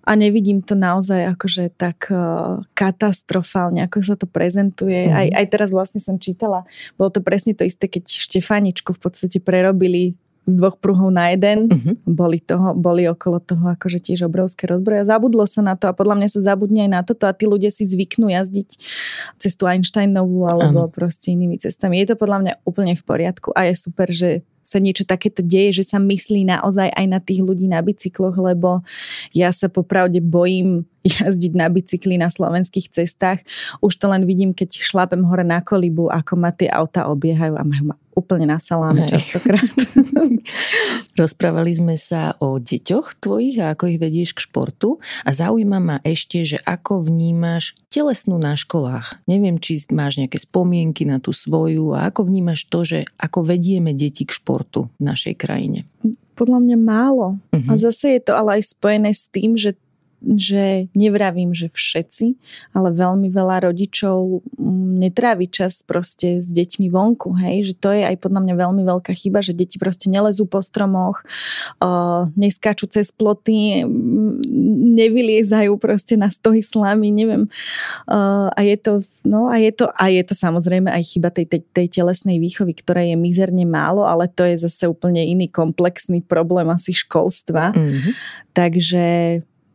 [0.08, 5.04] a nevidím to naozaj akože tak uh, katastrofálne, ako sa to prezentuje.
[5.04, 5.12] Mm.
[5.12, 6.64] Aj, aj teraz vlastne som čítala,
[6.96, 10.16] bolo to presne to isté, keď Štefaničku v podstate prerobili
[10.48, 11.68] z dvoch pruhov na jeden.
[11.68, 11.94] Uh-huh.
[12.08, 15.04] Boli, toho, boli okolo toho akože tiež obrovské rozbroje.
[15.04, 17.68] Zabudlo sa na to a podľa mňa sa zabudne aj na toto a tí ľudia
[17.68, 18.80] si zvyknú jazdiť
[19.36, 20.92] cestu Einsteinovú alebo ano.
[20.92, 22.00] proste inými cestami.
[22.00, 25.80] Je to podľa mňa úplne v poriadku a je super, že sa niečo takéto deje,
[25.80, 28.84] že sa myslí naozaj aj na tých ľudí na bicykloch, lebo
[29.32, 33.44] ja sa popravde bojím jazdiť na bicykli na slovenských cestách.
[33.78, 37.62] Už to len vidím, keď šlapem hore na kolibu, ako ma tie auta obiehajú a
[37.62, 39.62] majú ma úplne na saláme častokrát.
[41.22, 45.96] Rozprávali sme sa o deťoch tvojich a ako ich vedieš k športu a zaujíma ma
[46.02, 49.22] ešte, že ako vnímaš telesnú na školách.
[49.30, 53.94] Neviem, či máš nejaké spomienky na tú svoju a ako vnímaš to, že ako vedieme
[53.94, 55.86] deti k športu v našej krajine.
[56.34, 57.38] Podľa mňa málo.
[57.54, 57.70] Uh-huh.
[57.70, 57.82] A mhm.
[57.82, 59.78] zase je to ale aj spojené s tým, že
[60.18, 62.34] že nevravím, že všetci,
[62.74, 68.02] ale veľmi veľa rodičov mm, netrávi čas proste s deťmi vonku, hej, že to je
[68.02, 71.22] aj podľa mňa veľmi veľká chyba, že deti proste nelezú po stromoch,
[71.78, 73.86] uh, neskáču cez ploty,
[74.98, 77.46] nevyliezajú proste na stohy slamy, neviem.
[78.10, 78.92] Uh, a je to,
[79.22, 82.74] no a je to, a je to samozrejme aj chyba tej, tej, tej telesnej výchovy,
[82.74, 87.70] ktorá je mizerne málo, ale to je zase úplne iný komplexný problém asi školstva.
[87.70, 88.12] Mm-hmm.
[88.50, 89.06] Takže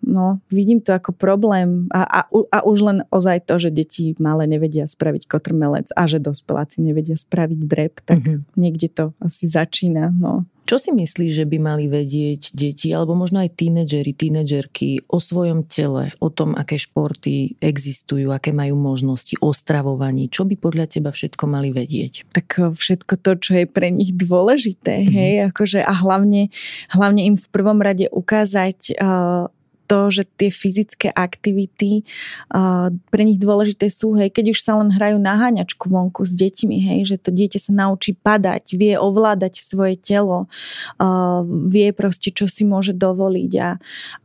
[0.03, 4.45] no, vidím to ako problém a, a, a už len ozaj to, že deti malé
[4.45, 8.59] nevedia spraviť kotrmelec a že dospeláci nevedia spraviť drep, tak mm-hmm.
[8.59, 10.11] niekde to asi začína.
[10.11, 10.45] No.
[10.63, 15.67] Čo si myslíš, že by mali vedieť deti, alebo možno aj tínedžeri, tínedžerky o svojom
[15.67, 20.31] tele, o tom, aké športy existujú, aké majú možnosti, o stravovaní?
[20.31, 22.31] Čo by podľa teba všetko mali vedieť?
[22.31, 25.15] Tak eh, všetko to, čo je pre nich dôležité, mm-hmm.
[25.19, 26.47] hej, akože a hlavne,
[26.95, 29.51] hlavne im v prvom rade ukázať uh,
[29.93, 32.01] to, že tie fyzické aktivity
[32.49, 36.33] uh, pre nich dôležité sú, hej, keď už sa len hrajú na háňačku vonku s
[36.33, 40.49] deťmi, hej, že to dieťa sa naučí padať, vie ovládať svoje telo,
[40.97, 43.69] uh, vie proste, čo si môže dovoliť a,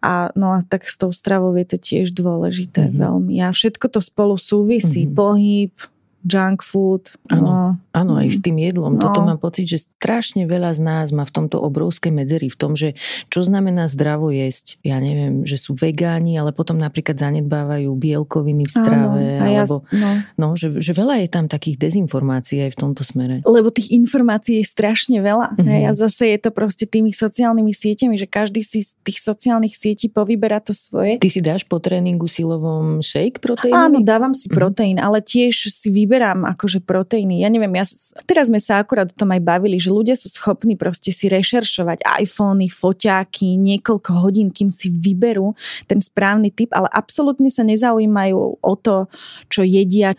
[0.01, 3.03] a no a tak s tou stravou je to tiež dôležité mm-hmm.
[3.05, 3.37] veľmi.
[3.45, 5.19] A všetko to spolu súvisí, mm-hmm.
[5.21, 5.73] pohyb,
[6.27, 7.15] junk food.
[7.31, 7.67] Áno, no.
[7.95, 8.99] áno aj s tým jedlom.
[8.99, 9.03] No.
[9.07, 12.75] Toto mám pocit, že strašne veľa z nás má v tomto obrovské medzery v tom,
[12.75, 12.99] že
[13.31, 14.83] čo znamená zdravo jesť.
[14.83, 19.23] Ja neviem, že sú vegáni, ale potom napríklad zanedbávajú bielkoviny v strave.
[19.39, 20.11] Áno, ja, alebo, no.
[20.35, 23.47] no že, že veľa je tam takých dezinformácií aj v tomto smere.
[23.47, 25.55] Lebo tých informácií je strašne veľa.
[25.59, 29.79] Hej, a zase je to proste tými sociálnymi sieťami, že každý si z tých sociálnych
[29.79, 31.23] sietí povyberá to svoje.
[31.23, 33.79] Ty si dáš po tréningu silovom shake proteínový?
[33.79, 34.59] Áno, dávam si mm-hmm.
[34.59, 37.45] proteín, ale tiež si vy vyberám akože proteíny.
[37.45, 37.85] Ja neviem, ja,
[38.25, 42.01] teraz sme sa akurát o tom aj bavili, že ľudia sú schopní proste si rešeršovať
[42.25, 45.53] iPhony, foťáky, niekoľko hodín, kým si vyberú
[45.85, 49.05] ten správny typ, ale absolútne sa nezaujímajú o to,
[49.53, 50.17] čo jedia.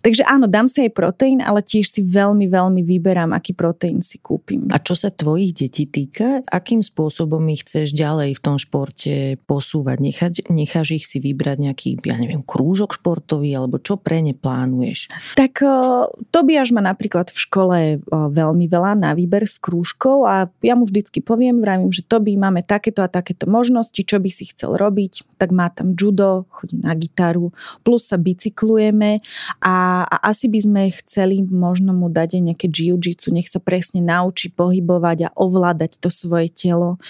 [0.00, 4.16] Takže áno, dám si aj proteín, ale tiež si veľmi, veľmi vyberám, aký proteín si
[4.16, 4.72] kúpim.
[4.72, 10.00] A čo sa tvojich detí týka, akým spôsobom ich chceš ďalej v tom športe posúvať?
[10.00, 15.12] Nechať, necháš ich si vybrať nejaký, ja neviem, krúžok športový, alebo čo pre ne plánuješ?
[15.34, 15.64] Tak
[16.30, 17.78] Tobiaš má napríklad v škole
[18.10, 22.62] veľmi veľa na výber s krúžkou a ja mu vždycky poviem, vravím, že Tobi, máme
[22.62, 26.92] takéto a takéto možnosti, čo by si chcel robiť, tak má tam judo, chodí na
[26.94, 27.50] gitaru,
[27.82, 29.24] plus sa bicyklujeme
[29.64, 34.04] a, a asi by sme chceli možno mu dať aj nejaké jiu-jitsu, nech sa presne
[34.04, 37.00] naučí pohybovať a ovládať to svoje telo.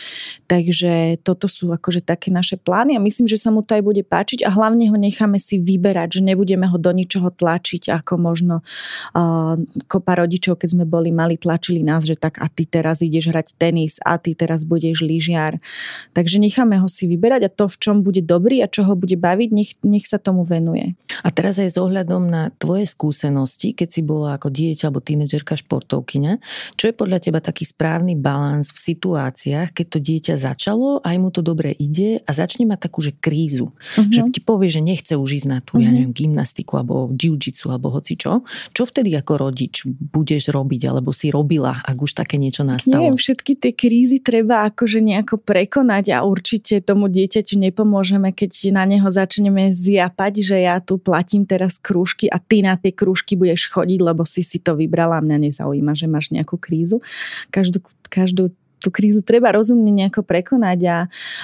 [0.46, 4.02] Takže toto sú akože také naše plány a myslím, že sa mu to aj bude
[4.06, 8.62] páčiť a hlavne ho necháme si vyberať, že nebudeme ho do ničoho tlačiť, ako možno
[8.62, 9.58] uh,
[9.90, 13.58] kopa rodičov, keď sme boli mali, tlačili nás, že tak a ty teraz ideš hrať
[13.58, 15.58] tenis a ty teraz budeš lyžiar.
[16.14, 19.18] Takže necháme ho si vyberať a to, v čom bude dobrý a čo ho bude
[19.18, 20.94] baviť, nech, nech sa tomu venuje.
[21.26, 25.58] A teraz aj s ohľadom na tvoje skúsenosti, keď si bola ako dieťa alebo tínedžerka
[25.58, 26.38] športovkyňa,
[26.78, 31.34] čo je podľa teba taký správny balans v situáciách, keď to dieťa začalo, aj mu
[31.34, 33.74] to dobre ide a začne mať takú, že krízu.
[33.74, 34.12] Uh-huh.
[34.12, 35.84] Že ti povie, že nechce už ísť na tú, uh-huh.
[35.84, 35.94] ja mhm.
[35.96, 38.44] neviem, gymnastiku alebo jiu-jitsu alebo hoci čo.
[38.76, 43.00] Čo vtedy ako rodič budeš robiť alebo si robila, ak už také niečo nastalo?
[43.00, 48.84] Neviem, všetky tie krízy treba akože nejako prekonať a určite tomu dieťaťu nepomôžeme, keď na
[48.84, 53.72] neho začneme zjapať, že ja tu platím teraz krúžky a ty na tie krúžky budeš
[53.72, 57.00] chodiť, lebo si si to vybrala a mňa nezaujíma, že máš nejakú krízu.
[57.48, 57.80] Každú,
[58.12, 58.52] každú
[58.86, 60.98] tú krízu treba rozumne nejako prekonať a,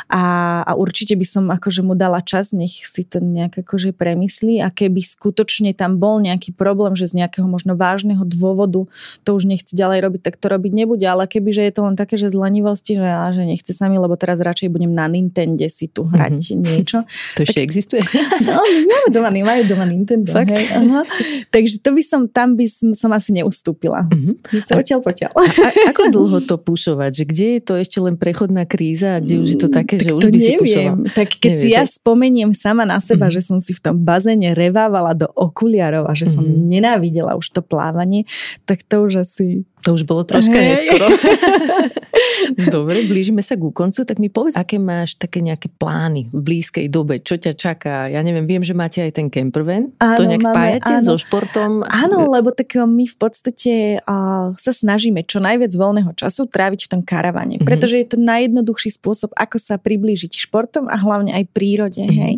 [0.07, 0.22] a,
[0.62, 4.70] a určite by som akože mu dala čas, nech si to nejak akože premyslí a
[4.70, 8.86] keby skutočne tam bol nejaký problém, že z nejakého možno vážneho dôvodu
[9.26, 11.99] to už nechce ďalej robiť, tak to robiť nebude, ale keby, že je to len
[11.99, 15.11] také, že z lenivosti, že, a, že nechce sa mi, lebo teraz radšej budem na
[15.11, 16.62] Nintendo si tu hrať mm-hmm.
[16.62, 16.99] niečo.
[17.32, 18.03] To ešte tak, existuje?
[18.47, 20.28] No, máme doma, majú doma Nintendo.
[20.28, 20.53] Fakt?
[20.53, 21.03] Hej, aha.
[21.49, 24.05] Takže to by som, tam by som, som asi neustúpila.
[24.11, 24.61] Mm-hmm.
[24.61, 25.30] Sa odtiaľ potiaľ.
[25.32, 27.22] A, a, ako dlho to pušovať?
[27.22, 29.97] že kde je to ešte len prechodná kríza a kde už je to mm, také,
[29.97, 30.45] tak že už by neviem.
[30.45, 30.97] si pušoval?
[31.16, 33.41] Tak keď Nevieš, si ja spomeniem sama na seba, mm-hmm.
[33.41, 36.68] že som si v tom bazéne revávala do okuliarov a že som mm-hmm.
[36.68, 38.28] nenávidela už to plávanie,
[38.68, 40.78] tak to už asi to už bolo troška hey.
[40.78, 41.07] neskoro.
[42.74, 46.87] Dobre, blížime sa ku koncu, tak mi povedz, aké máš také nejaké plány v blízkej
[46.87, 48.07] dobe, čo ťa čaká?
[48.07, 51.07] Ja neviem, viem, že máte aj ten campervan, áno, to nejak máme, spájate áno.
[51.07, 51.70] so športom?
[51.87, 56.87] Áno, lebo tak eh, my v podstate uh, sa snažíme čo najviac voľného času tráviť
[56.87, 57.66] v tom karavane, mm-hmm.
[57.66, 62.03] pretože je to najjednoduchší spôsob, ako sa priblížiť športom a hlavne aj prírode.
[62.03, 62.22] Mm-hmm.
[62.22, 62.35] Hej?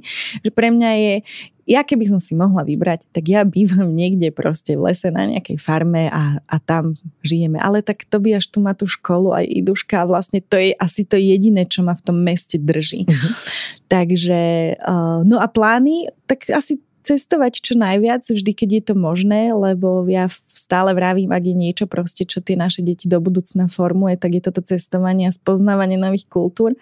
[0.49, 1.15] Že pre mňa je,
[1.65, 5.57] ja keby som si mohla vybrať, tak ja bývam niekde proste v lese na nejakej
[5.57, 7.57] farme a, a tam žijeme.
[7.57, 10.77] Ale tak to by až tu má tú školu aj iduška a vlastne to je
[10.77, 13.09] asi to jediné, čo ma v tom meste drží.
[13.09, 13.33] Uh-huh.
[13.89, 14.41] Takže,
[14.81, 20.09] uh, no a plány, tak asi cestovať čo najviac, vždy, keď je to možné, lebo
[20.09, 24.33] ja stále vravím, ak je niečo proste, čo tie naše deti do budúcna formuje, tak
[24.33, 26.73] je toto cestovanie a spoznávanie nových kultúr.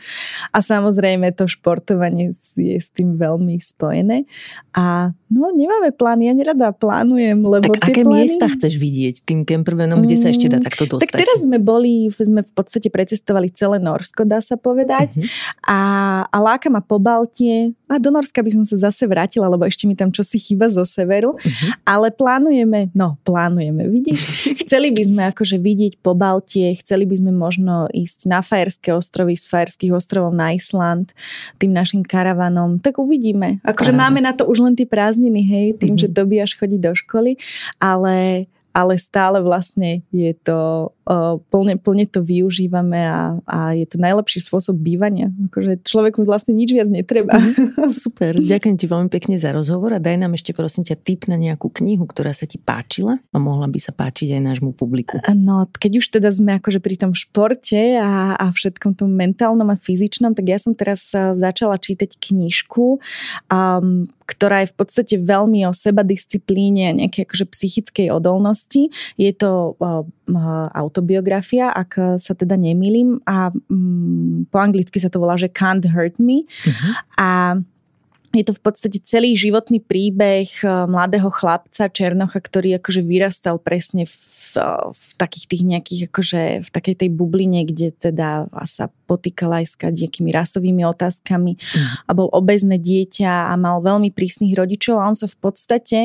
[0.55, 4.31] A samozrejme to športovanie je s tým veľmi spojené.
[4.79, 8.31] A no, nemáme plány, ja nerada plánujem, lebo tak aké plány...
[8.31, 11.11] miesta chceš vidieť tým kempervenom, kde sa ešte dá takto dostať?
[11.11, 15.19] Tak teraz sme boli, sme v podstate precestovali celé Norsko, dá sa povedať.
[15.19, 15.27] Uh-huh.
[15.67, 15.79] A,
[16.31, 17.75] a láka ma po Baltie.
[17.91, 20.69] A do Norska by som sa zase vrátila, lebo ešte mi tam čo si chýba
[20.69, 21.71] zo severu, uh-huh.
[21.83, 24.21] ale plánujeme, no plánujeme, vidíš,
[24.63, 29.35] chceli by sme akože vidieť po Baltie, chceli by sme možno ísť na Fajerské ostrovy,
[29.35, 31.17] z Fajerských ostrovov na Island,
[31.57, 33.59] tým našim karavanom, tak uvidíme.
[33.65, 34.03] Akože Paráda.
[34.07, 36.07] máme na to už len tie prázdniny, hej, tým, uh-huh.
[36.07, 37.41] že dobíjaš chodí do školy,
[37.81, 40.91] ale ale stále vlastne je to
[41.51, 45.35] plne, plne to využívame a, a je to najlepší spôsob bývania.
[45.51, 47.35] Akože človeku vlastne nič viac netreba.
[47.35, 47.91] Mhm.
[47.91, 51.35] Super, ďakujem ti veľmi pekne za rozhovor a daj nám ešte prosím ťa tip na
[51.35, 55.19] nejakú knihu, ktorá sa ti páčila a mohla by sa páčiť aj nášmu publiku.
[55.35, 59.77] No, keď už teda sme akože pri tom športe a, a všetkom tom mentálnom a
[59.77, 63.03] fyzičnom, tak ja som teraz začala čítať knižku,
[63.51, 68.89] um, ktorá je v podstate veľmi o seba disciplíne a nejakej akože psychickej odolnosti.
[69.19, 70.07] Je to uh,
[70.93, 76.21] autobiografia, ak sa teda nemýlim a um, po anglicky sa to volá, že Can't Hurt
[76.21, 76.45] Me.
[76.45, 76.93] Uh-huh.
[77.17, 77.29] A
[78.33, 84.09] je to v podstate celý životný príbeh eh, mladého chlapca Černocha, ktorý akože vyrastal presne
[84.09, 84.15] v
[84.93, 89.75] v takých tých nejakých, akože v takej tej bubline, kde teda sa potýkala aj s
[89.81, 92.09] nejakými rasovými otázkami mm.
[92.09, 95.99] a bol obezné dieťa a mal veľmi prísnych rodičov a on sa v podstate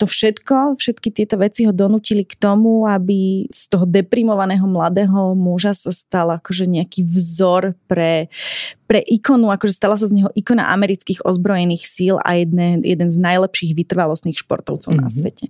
[0.00, 5.76] to všetko, všetky tieto veci ho donútili k tomu, aby z toho deprimovaného mladého muža
[5.76, 8.32] sa stal akože nejaký vzor pre,
[8.90, 13.22] pre ikonu, akože stala sa z neho ikona amerických ozbrojených síl a jedne, jeden z
[13.22, 15.06] najlepších vytrvalostných športovcov mm-hmm.
[15.06, 15.14] na mhm.
[15.14, 15.46] svete.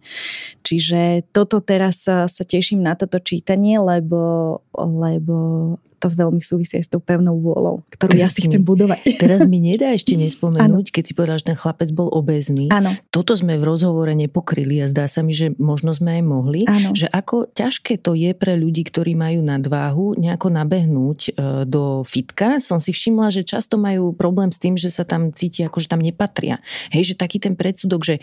[0.61, 1.01] Čiže
[1.33, 5.37] toto teraz sa teším na toto čítanie, lebo, lebo
[6.01, 9.13] to veľmi súvisí aj s tou pevnou vôľou, ktorú teraz ja si chcem budovať.
[9.23, 10.95] Teraz mi nedá ešte nespomenúť, ano.
[10.97, 12.73] keď si povedal, že ten chlapec bol obezný.
[12.73, 12.97] Áno.
[13.13, 16.97] Toto sme v rozhovore nepokryli a zdá sa mi, že možno sme aj mohli, ano.
[16.97, 21.31] že ako ťažké to je pre ľudí, ktorí majú nadváhu, nejako nabehnúť e,
[21.69, 22.65] do fitka.
[22.65, 25.93] Som si všimla, že často majú problém s tým, že sa tam cítia, ako že
[25.93, 26.65] tam nepatria.
[26.89, 28.17] Hej, že taký ten predsudok, že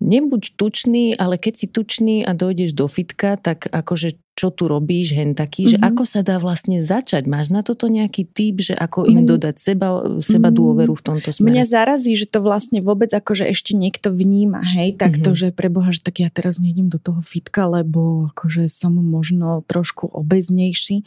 [0.00, 5.18] nebuď tučný, ale keď si tučný a dojdeš do fitka, tak akože čo tu robíš,
[5.18, 5.74] hen taký, mm-hmm.
[5.74, 5.86] že mhm.
[5.90, 7.26] ako sa dá vlastne začať?
[7.26, 10.56] Máš na toto nejaký typ, že ako im dodať seba, seba mhm.
[10.62, 11.58] dôveru v tomto smere?
[11.58, 15.50] Mňa zarazí, že to vlastne vôbec akože ešte niekto vníma, hej, takto, mm-hmm.
[15.50, 20.06] že preboha, že tak ja teraz nejdem do toho fitka, lebo akože som možno trošku
[20.14, 21.02] obeznejší.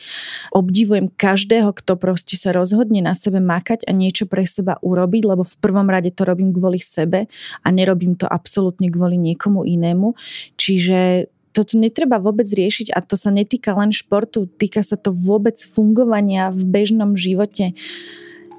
[0.52, 5.48] Obdivujem každého, kto proste sa rozhodne na sebe makať a niečo pre seba urobiť, lebo
[5.48, 7.32] v prvom rade to robím kvôli sebe
[7.64, 10.20] a nerobím to absolútne kvôli niekomu inému.
[10.60, 15.60] Čiže toto netreba vôbec riešiť a to sa netýka len športu, týka sa to vôbec
[15.60, 17.76] fungovania v bežnom živote.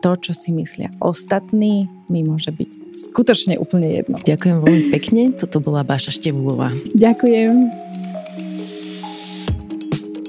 [0.03, 4.19] To, čo si myslia ostatní, mi môže byť skutočne úplne jedno.
[4.19, 6.75] Ďakujem veľmi pekne, toto bola Baša Števulová.
[6.93, 7.92] Ďakujem.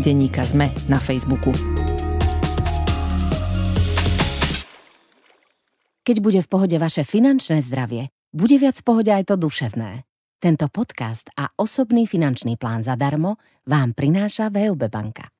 [0.00, 1.50] Denníka Sme na Facebooku.
[6.04, 10.04] Keď bude v pohode vaše finančné zdravie, bude viac v pohode aj to duševné.
[10.38, 15.33] Tento podcast a osobný finančný plán zadarmo vám prináša VUB banka.